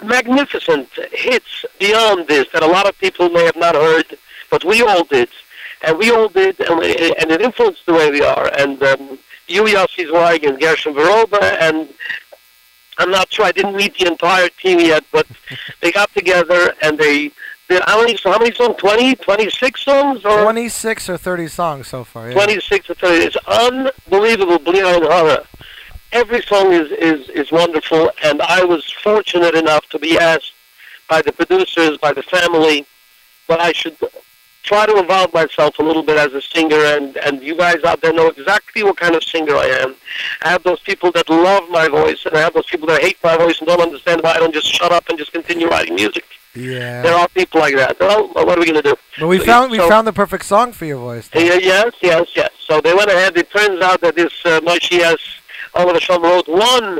[0.01, 4.17] magnificent hits beyond this that a lot of people may have not heard,
[4.49, 5.29] but we all did.
[5.83, 8.49] And we all did, and, and it influenced the way we are.
[8.57, 11.89] And um, you, Yossi Zweig, and Gershon Veroba, and
[12.97, 15.27] I'm not sure, I didn't meet the entire team yet, but
[15.81, 17.31] they got together and they
[17.69, 18.75] did, how many, how many songs?
[18.77, 20.25] 20, 26 songs?
[20.25, 22.27] Or 26 or 30 songs so far.
[22.27, 22.33] Yeah.
[22.35, 23.25] 26 or 30.
[23.25, 25.45] It's unbelievable, Bli Ayin Hara.
[26.11, 30.53] Every song is, is, is wonderful, and I was fortunate enough to be asked
[31.09, 32.85] by the producers, by the family,
[33.47, 33.97] what I should
[34.63, 38.01] try to involve myself a little bit as a singer, and, and you guys out
[38.01, 39.95] there know exactly what kind of singer I am.
[40.41, 43.17] I have those people that love my voice, and I have those people that hate
[43.23, 45.95] my voice and don't understand why I don't just shut up and just continue writing
[45.95, 46.25] music.
[46.55, 47.01] Yeah.
[47.01, 47.99] There are people like that.
[47.99, 48.95] Well, what are we going to do?
[49.19, 51.27] But we So- found we so- found the perfect song for your voice.
[51.27, 51.39] though.
[51.39, 52.51] yeah, yes, yes, yes.
[52.67, 53.35] So they went ahead.
[53.37, 55.17] It turns out that this uh, Moshe Yess
[55.73, 56.99] Oliver Shalom wrote one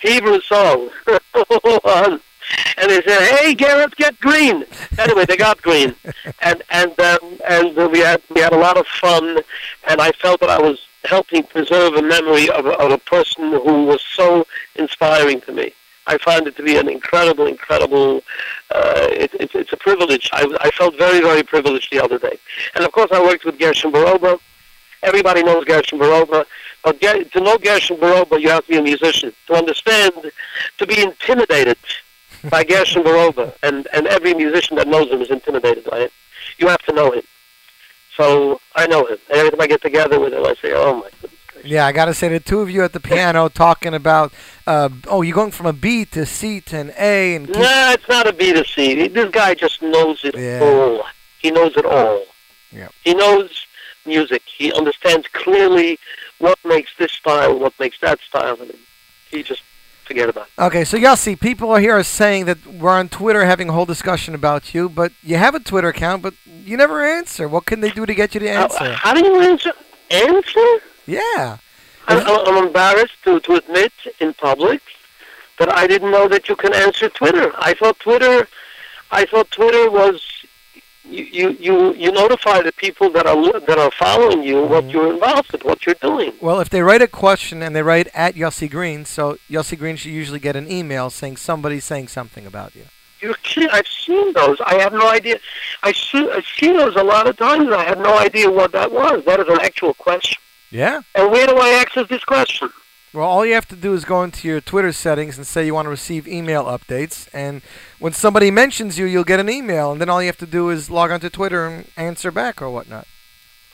[0.00, 0.90] Hebrew song.
[1.82, 2.20] one.
[2.76, 4.64] And they said, "Hey, Garrett, get green."
[4.98, 5.94] Anyway, they got green,
[6.42, 9.38] and and um, and we had we had a lot of fun,
[9.88, 13.50] and I felt that I was helping preserve a memory of a, of a person
[13.50, 14.46] who was so
[14.76, 15.72] inspiring to me.
[16.06, 18.22] I find it to be an incredible, incredible.
[18.74, 20.28] Uh, it, it, it's a privilege.
[20.32, 22.38] I, I felt very, very privileged the other day,
[22.74, 24.38] and of course, I worked with Gershon Veroba.
[25.02, 26.46] Everybody knows Gershon Veroba,
[26.84, 29.32] but to know Gershon Veroba, you have to be a musician.
[29.48, 30.12] To understand,
[30.78, 31.76] to be intimidated
[32.50, 36.12] by Gershon Veroba, and and every musician that knows him is intimidated by it.
[36.58, 37.22] You have to know him.
[38.16, 39.18] So I know him.
[39.30, 41.30] And every time I get together with him, I say, "Oh my goodness."
[41.64, 44.32] Yeah, I gotta say the two of you at the piano talking about,
[44.66, 47.90] uh, oh, you're going from a B to C to an A, and keep- No,
[47.92, 49.06] it's not a B to C.
[49.06, 50.58] This guy just knows it Yeah.
[50.60, 51.06] all.
[51.38, 52.24] He knows it all.
[52.72, 52.88] Yeah.
[53.04, 53.64] He knows
[54.04, 54.42] music.
[54.44, 56.00] He understands clearly
[56.38, 58.76] what makes this style, what makes that style, and
[59.30, 59.62] he just
[60.02, 60.62] forget about it.
[60.62, 63.86] Okay, so Yossi, people are here are saying that we're on Twitter having a whole
[63.86, 67.48] discussion about you, but you have a Twitter account, but you never answer.
[67.48, 68.92] What can they do to get you to answer?
[68.92, 69.72] how do you answer?
[70.10, 70.66] Answer?
[71.06, 71.58] Yeah.
[72.08, 74.82] I'm, I'm embarrassed to, to admit in public
[75.58, 77.52] that I didn't know that you can answer Twitter.
[77.56, 78.48] I thought Twitter,
[79.10, 80.31] I thought Twitter was
[81.04, 85.12] you you you, you notify the people that are that are following you what you're
[85.12, 86.32] involved with, what you're doing.
[86.40, 89.96] Well, if they write a question and they write at Yossi Green, so Yossi Green
[89.96, 92.84] should usually get an email saying somebody's saying something about you.
[93.20, 93.70] You're kidding.
[93.70, 94.60] I've seen those.
[94.66, 95.38] I have no idea.
[95.84, 97.66] I see, I've seen those a lot of times.
[97.66, 99.24] And I had no idea what that was.
[99.24, 100.38] That is an actual question.
[100.72, 101.02] Yeah.
[101.14, 102.68] And where do I access this question?
[103.12, 105.74] Well, all you have to do is go into your Twitter settings and say you
[105.74, 107.60] want to receive email updates, and
[107.98, 110.70] when somebody mentions you, you'll get an email, and then all you have to do
[110.70, 113.06] is log onto Twitter and answer back or whatnot.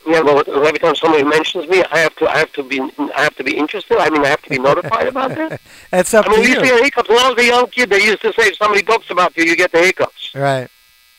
[0.05, 3.21] Yeah, well, every time somebody mentions me, I have to, I have to be, I
[3.23, 3.97] have to be interested.
[3.97, 5.61] I mean, I have to be notified about that.
[5.91, 6.73] That's up I mean, to we used to you.
[6.73, 7.09] get hiccups.
[7.09, 9.43] When I was a young kid, they used to say if somebody talks about you,
[9.43, 10.33] you get the hiccups.
[10.35, 10.67] Right.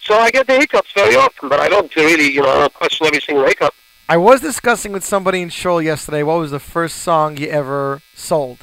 [0.03, 2.75] So I get the hiccups very often, but I don't really, you know, I don't
[2.75, 3.75] question every single hiccup.
[4.11, 8.03] I was discussing with somebody in Shoal yesterday what was the first song you ever
[8.15, 8.59] sold.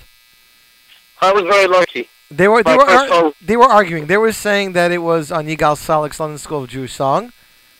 [1.21, 2.09] I was very lucky.
[2.29, 2.89] They were they My were
[3.25, 4.07] ar- they were arguing.
[4.07, 7.31] They were saying that it was on Yigal Calek's London School of Jewish Song,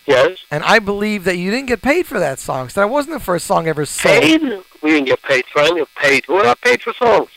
[0.06, 0.38] Yes.
[0.50, 2.70] and I believe that you didn't get paid for that song.
[2.70, 4.14] So that wasn't the first song ever sold.
[4.22, 4.40] Paid?
[4.82, 5.84] We didn't get paid for any.
[5.96, 6.26] Paid.
[6.26, 7.28] We're not paid for songs.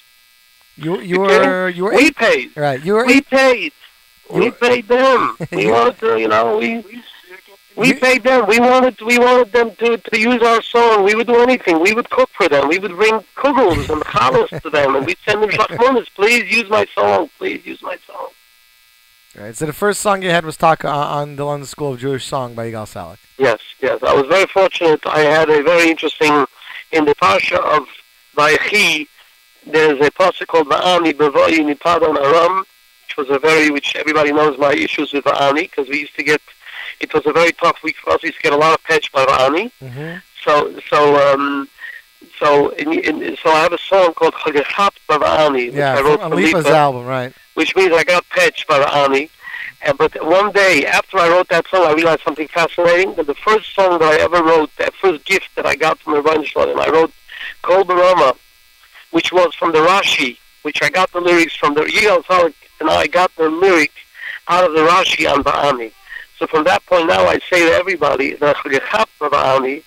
[0.77, 2.55] You you were you were We eight- paid.
[2.55, 2.81] right.
[2.81, 3.73] You were We eight- paid.
[4.29, 5.35] We paid them.
[5.51, 7.03] We wanted to, you know, we we
[7.89, 8.47] You- paid them.
[8.47, 11.03] We wanted we wanted them to to use our song.
[11.03, 11.79] We would do anything.
[11.81, 12.67] We would cook for them.
[12.67, 16.07] We would bring kugels and challahs to them, and we'd send them shachmonis.
[16.15, 17.29] Please use my song.
[17.37, 18.27] Please use my song.
[19.37, 19.55] right.
[19.55, 22.53] So the first song you had was Taka on, the London School of Jewish Song
[22.55, 23.17] by Yigal Calek.
[23.37, 24.01] Yes, yes.
[24.03, 25.01] I was very fortunate.
[25.05, 26.45] I had a very interesting
[26.91, 27.87] in the parsha of
[28.37, 29.07] Vayechi.
[29.65, 32.65] There's a pasuk called Va'ani Bevoyi Nipadon Aram,
[33.05, 36.23] which was a very which everybody knows my issues with Va'ani because we used to
[36.23, 36.41] get.
[37.03, 38.21] It was a very tough week for us.
[38.23, 39.71] We used to get a lot of pitch by Va'ani.
[39.83, 40.17] Mm-hmm.
[40.43, 41.67] So so um.
[42.37, 46.21] So, in, in, so I have a song called Chagachat Bavani, which Yeah, I wrote
[46.21, 47.31] for album, right?
[47.53, 49.29] which means I got pitched by Ani.
[49.83, 53.13] And but one day after I wrote that song, I realized something fascinating.
[53.15, 56.13] That the first song that I ever wrote, that first gift that I got from
[56.13, 57.11] the Reinschlag, and I wrote
[57.61, 58.35] Kol Barama,
[59.11, 62.89] which was from the Rashi, which I got the lyrics from the Yigal Calek, and
[62.89, 63.91] I got the lyric
[64.47, 65.91] out of the Rashi on Ba'ani.
[66.41, 69.83] So from that point now, I say to everybody, that Chagachat Ba'ani,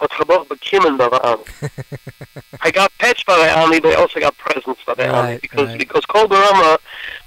[0.00, 2.42] but Chabot B'kimen Ba'ani.
[2.62, 5.68] I got pitched by the army, but I also got presents by the Right, because
[5.68, 5.78] right.
[5.78, 6.78] because Kol Barama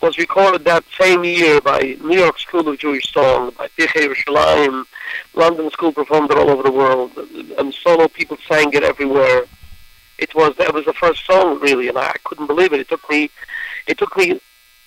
[0.01, 4.85] was recorded that same year by New York School of Jewish Song, by Tichei Yerushalayim.
[5.35, 7.11] London School performed it all over the world,
[7.59, 9.43] and solo people sang it everywhere.
[10.17, 12.79] It was that was the first song really, and I, I couldn't believe it.
[12.79, 13.29] It took me,
[13.85, 14.41] it took me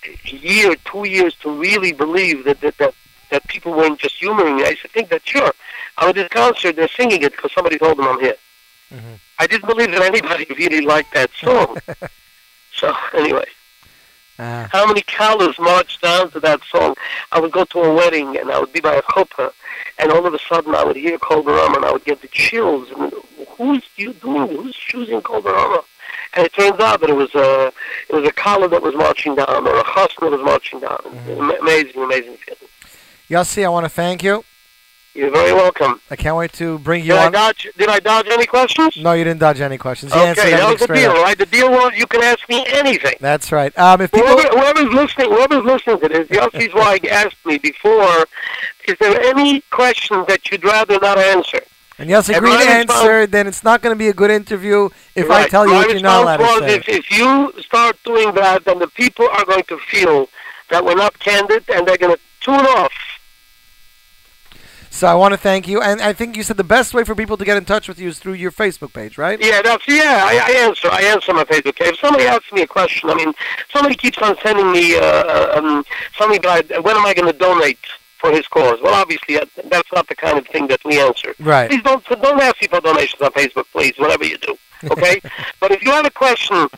[0.04, 2.92] a year, two years to really believe that that that,
[3.34, 4.64] that people weren't just humoring me.
[4.64, 5.52] I used to think that sure,
[5.98, 8.36] I'm at this concert, they're singing it because somebody told them I'm here.
[8.94, 9.18] Mhm.
[9.40, 11.78] I didn't believe that anybody really liked that song.
[12.80, 13.46] so anyway,
[14.38, 16.94] Ah, how many cows marched down to that song?
[17.30, 19.52] I would go to a wedding and I would be by a chuppah,
[19.98, 22.90] and all of a sudden I would hear Kol and I would get the chills.
[22.96, 23.12] And
[23.56, 24.48] who's you doing?
[24.56, 25.38] Who's choosing Kol
[26.34, 27.72] And it turns out that it was a
[28.08, 31.00] it was a kala that was marching down or a chasna that was marching down.
[31.28, 32.63] Ama- Amazing, amazing feeling.
[33.28, 34.44] Yossi, I want to thank you.
[35.14, 36.00] You're very welcome.
[36.10, 37.68] I can't wait to bring you Did I dodge?
[37.78, 38.96] Did I dodge any questions?
[38.96, 40.12] No, you didn't dodge any questions.
[40.12, 41.22] You Okay, that was the deal, up.
[41.22, 41.38] right?
[41.38, 43.14] The deal was you can ask me anything.
[43.20, 43.76] That's right.
[43.78, 48.24] Um, if people, Whoever, whoever's listening, whoever's listening to this, Yossi Zweig asked me before,
[48.88, 51.60] is there any question that you'd rather not answer?
[51.96, 54.32] and Yossi and agreed to my answer, then it's not going to be a good
[54.32, 56.74] interview if I tell you what you're not allowed to say.
[56.74, 60.28] if, if you start doing that, then the people are going to feel
[60.70, 62.92] that we're not candid, and they're going to tune off.
[64.94, 67.16] So I want to thank you, and I think you said the best way for
[67.16, 69.40] people to get in touch with you is through your Facebook page, right?
[69.40, 70.22] Yeah, that's yeah.
[70.24, 70.88] I, I answer.
[70.88, 71.74] I answer my Facebook.
[71.74, 71.94] Page.
[71.94, 73.34] If somebody asks me a question, I mean,
[73.72, 74.94] somebody keeps on sending me.
[74.94, 75.84] Uh, uh, um,
[76.16, 77.80] somebody, when am I going to donate
[78.18, 78.78] for his cause?
[78.80, 81.34] Well, obviously, that's not the kind of thing that we answer.
[81.40, 81.68] Right.
[81.68, 83.94] Please don't don't ask me for donations on Facebook, please.
[83.98, 85.20] Whatever you do, okay?
[85.60, 86.68] but if you have a question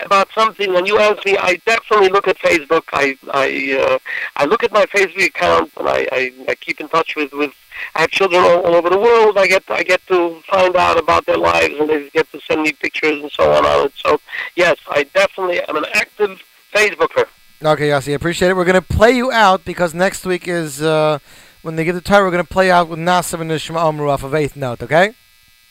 [0.00, 2.84] about something and you ask me, I definitely look at Facebook.
[2.94, 3.98] I I uh,
[4.36, 7.52] I look at my Facebook account and I, I, I keep in touch with with.
[7.94, 9.38] I have children all, all over the world.
[9.38, 12.62] I get I get to find out about their lives and they get to send
[12.62, 13.92] me pictures and so on on it.
[13.96, 14.20] So
[14.54, 16.42] yes, I definitely am an active
[16.72, 17.26] Facebooker.
[17.64, 18.56] Okay, Yossi, appreciate it.
[18.56, 21.20] We're going to play you out because next week is uh,
[21.62, 22.26] when they give the title.
[22.26, 24.82] We're going to play out with Nasav and Nishma Omru off of Eighth Note.
[24.82, 25.14] Okay.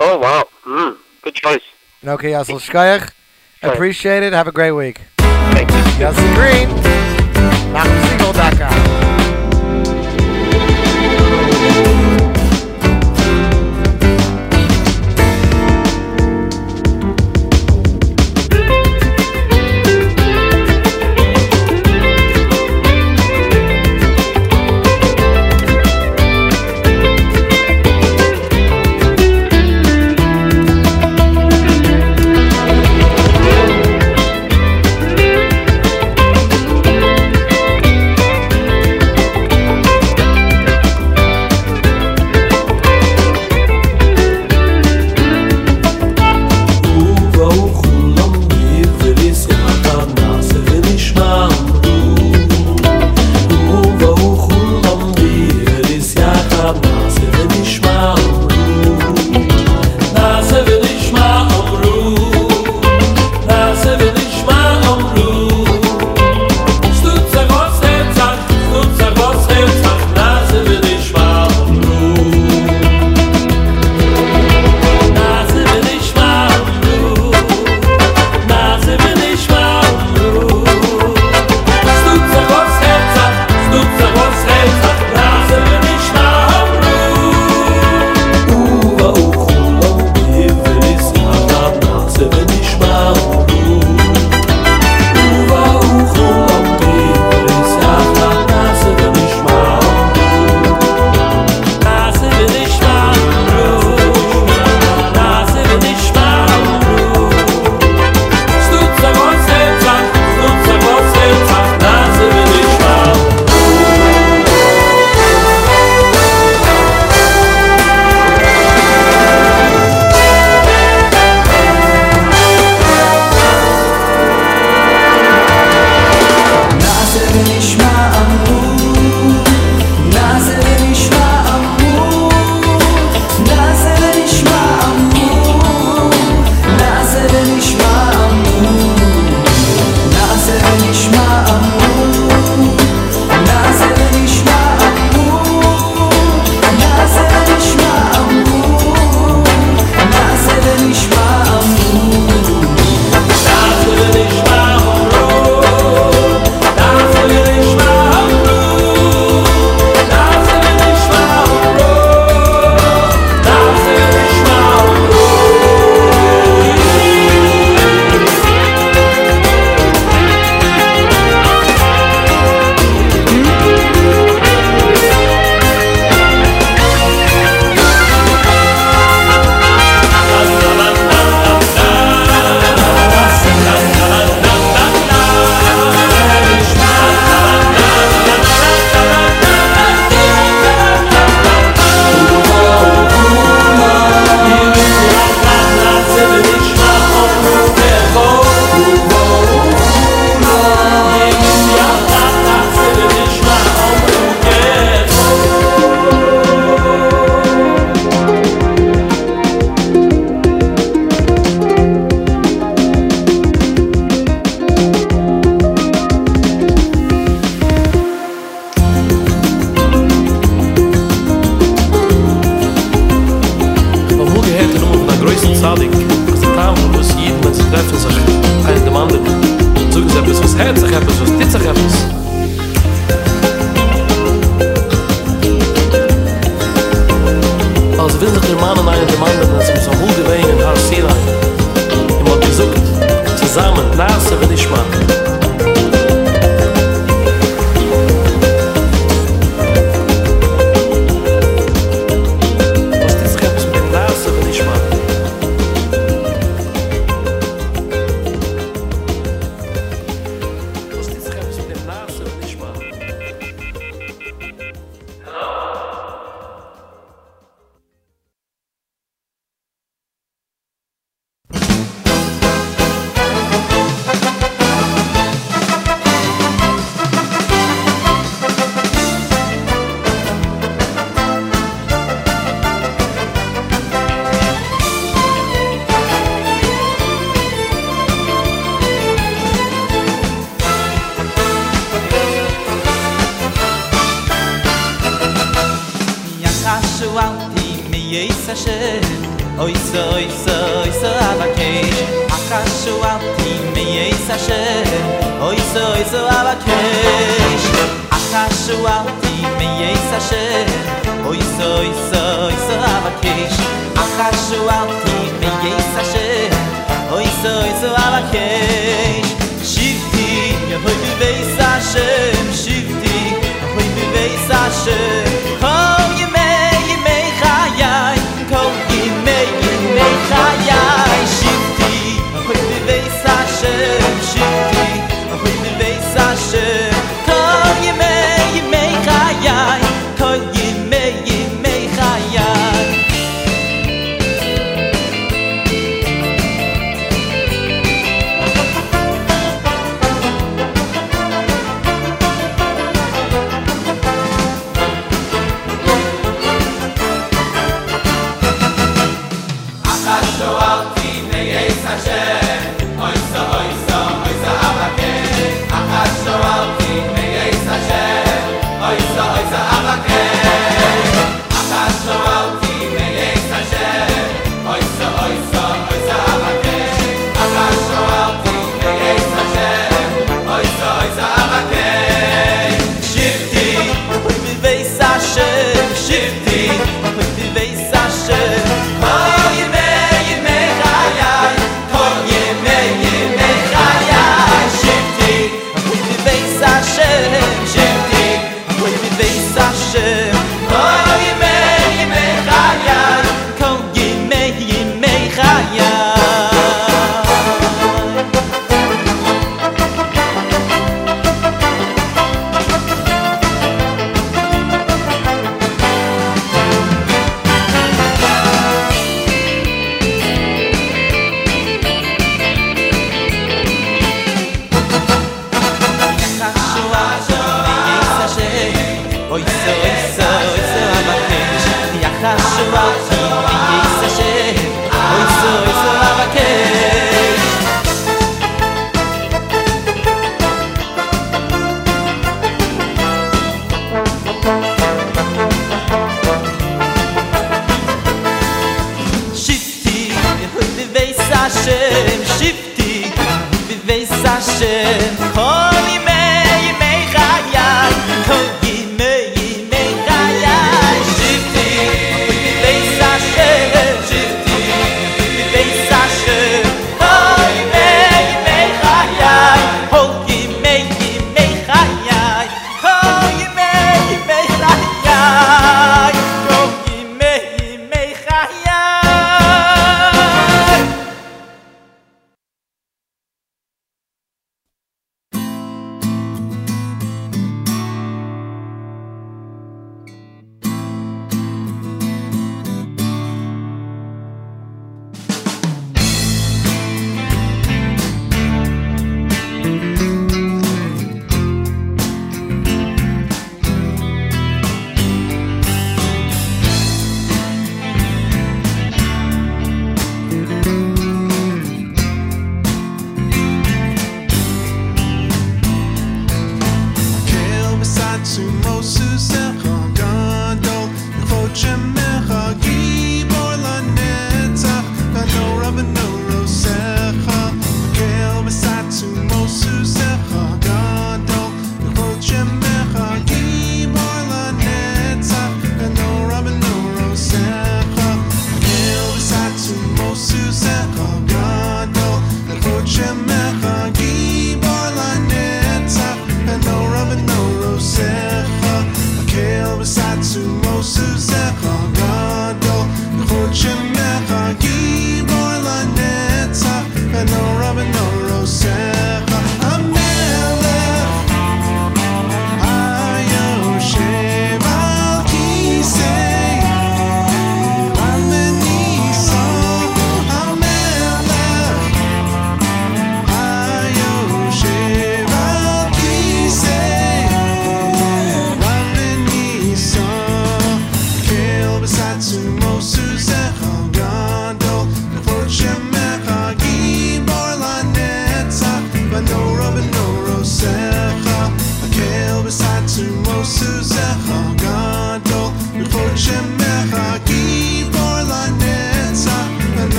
[0.00, 1.62] Oh wow, mm, good choice.
[2.04, 3.12] Okay, Yossi Shkayach.
[3.62, 4.32] Appreciate it.
[4.32, 5.02] Have a great week.
[5.18, 5.76] Thank you.
[6.04, 6.68] Yossi Green.
[7.72, 9.07] NachumSegal.com.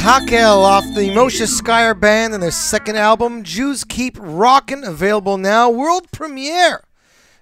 [0.00, 5.68] Hakel off the Moshe Skier Band and their second album, Jews Keep Rockin', available now,
[5.68, 6.84] world premiere.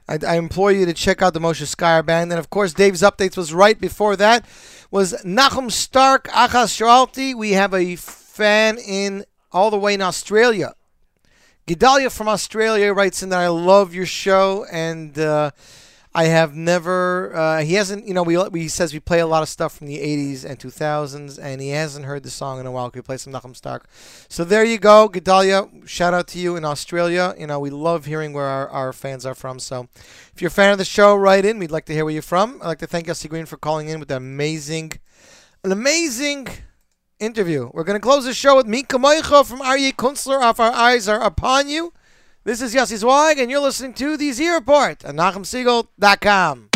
[0.09, 2.33] I, I implore you to check out the Moshe Skier Band.
[2.33, 4.45] And of course, Dave's Updates was right before that,
[4.91, 7.33] was Nachum Stark, Achas Shalti.
[7.33, 10.73] We have a fan in all the way in Australia.
[11.69, 15.53] Gedalia from Australia writes in that I love your show and uh,
[16.15, 17.35] I have never.
[17.35, 18.07] Uh, he hasn't.
[18.07, 20.59] You know, we, we says we play a lot of stuff from the '80s and
[20.59, 22.91] 2000s, and he hasn't heard the song in a while.
[22.91, 23.87] Could we play some Nachum Stark?
[24.29, 25.87] So there you go, Gedalia.
[25.87, 27.35] Shout out to you in Australia.
[27.39, 29.59] You know, we love hearing where our, our fans are from.
[29.59, 29.89] So
[30.35, 31.59] if you're a fan of the show, write in.
[31.59, 32.61] We'd like to hear where you're from.
[32.63, 34.93] I'd like to thank Yossi Green for calling in with that amazing,
[35.63, 36.49] an amazing
[37.21, 37.71] interview.
[37.73, 41.09] We're going to close the show with Mika Moicha from Aryeh Kunstler off Our Eyes
[41.09, 41.93] Are Upon You.
[42.49, 46.68] This is Yossi Zweig, and you're listening to The Z Report at NachumSegal.com.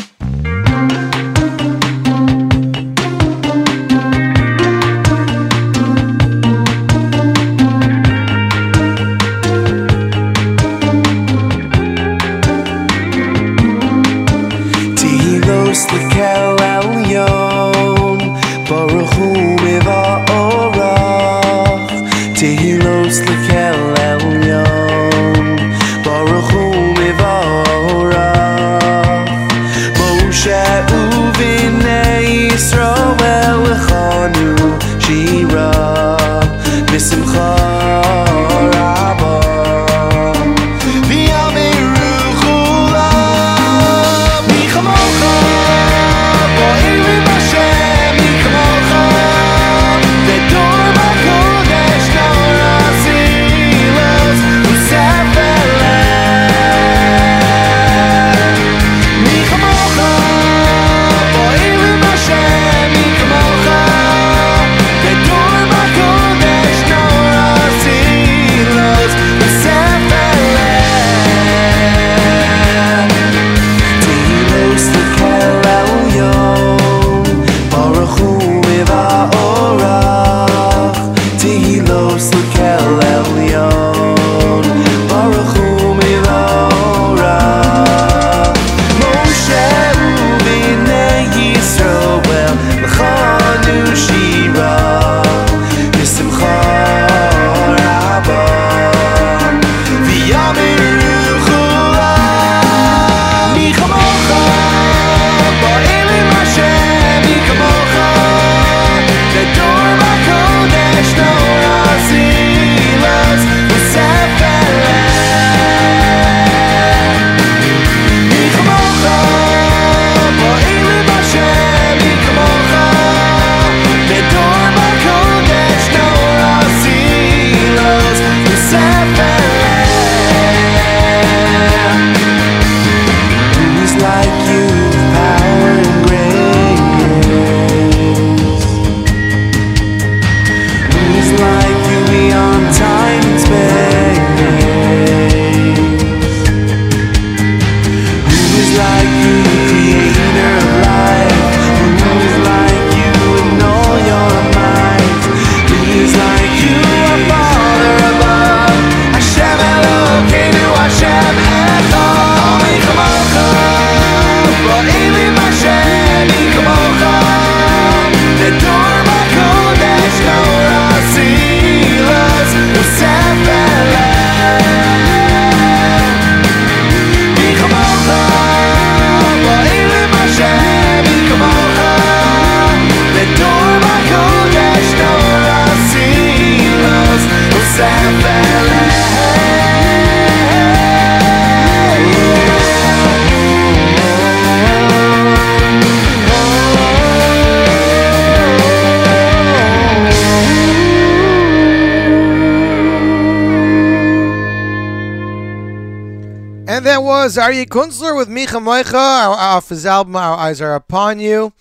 [207.22, 210.74] And that was Aryeh Kunstler with Micha Moicha, our, off his album Our Eyes Are
[210.74, 211.52] Upon You.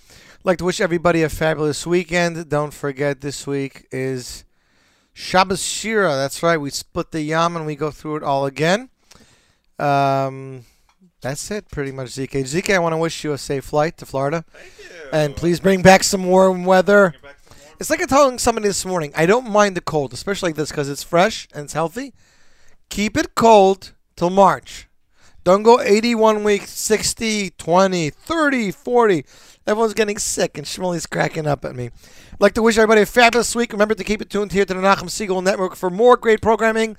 [0.43, 2.49] like to wish everybody a fabulous weekend.
[2.49, 4.43] Don't forget this week is
[5.13, 6.15] Shabbos Shira.
[6.15, 6.57] That's right.
[6.57, 8.89] We split the yam and we go through it all again.
[9.77, 10.65] Um,
[11.21, 12.31] that's it, pretty much, ZK.
[12.31, 14.43] ZK, I want to wish you a safe flight to Florida.
[14.51, 15.09] Thank you.
[15.13, 17.13] And please bring back some warm weather.
[17.79, 19.13] It's like I telling somebody this morning.
[19.15, 22.15] I don't mind the cold, especially like this, because it's fresh and it's healthy.
[22.89, 24.87] Keep it cold till March.
[25.43, 29.25] Don't go 81 weeks, 60, 20, 30, 40.
[29.65, 31.85] Everyone's getting sick, and Shmuley's cracking up at me.
[31.85, 33.71] I'd like to wish everybody a fabulous week.
[33.71, 36.95] Remember to keep it tuned here to the Nachum Segal Network for more great programming.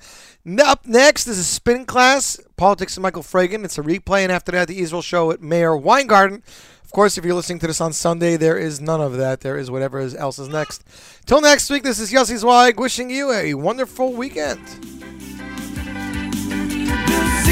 [0.61, 3.63] Up next is a spin class, Politics and Michael Fragin.
[3.63, 6.43] It's a replay, and after that, the Israel show at Meir Weingarten.
[6.83, 9.39] Of course, if you're listening to this on Sunday, there is none of that.
[9.39, 10.83] There is whatever else is next.
[11.25, 15.12] Till next week, this is Yossi Zweig wishing you a wonderful weekend.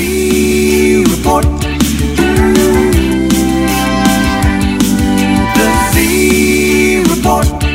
[0.02, 1.46] Z Report.
[5.56, 7.71] The Z Report.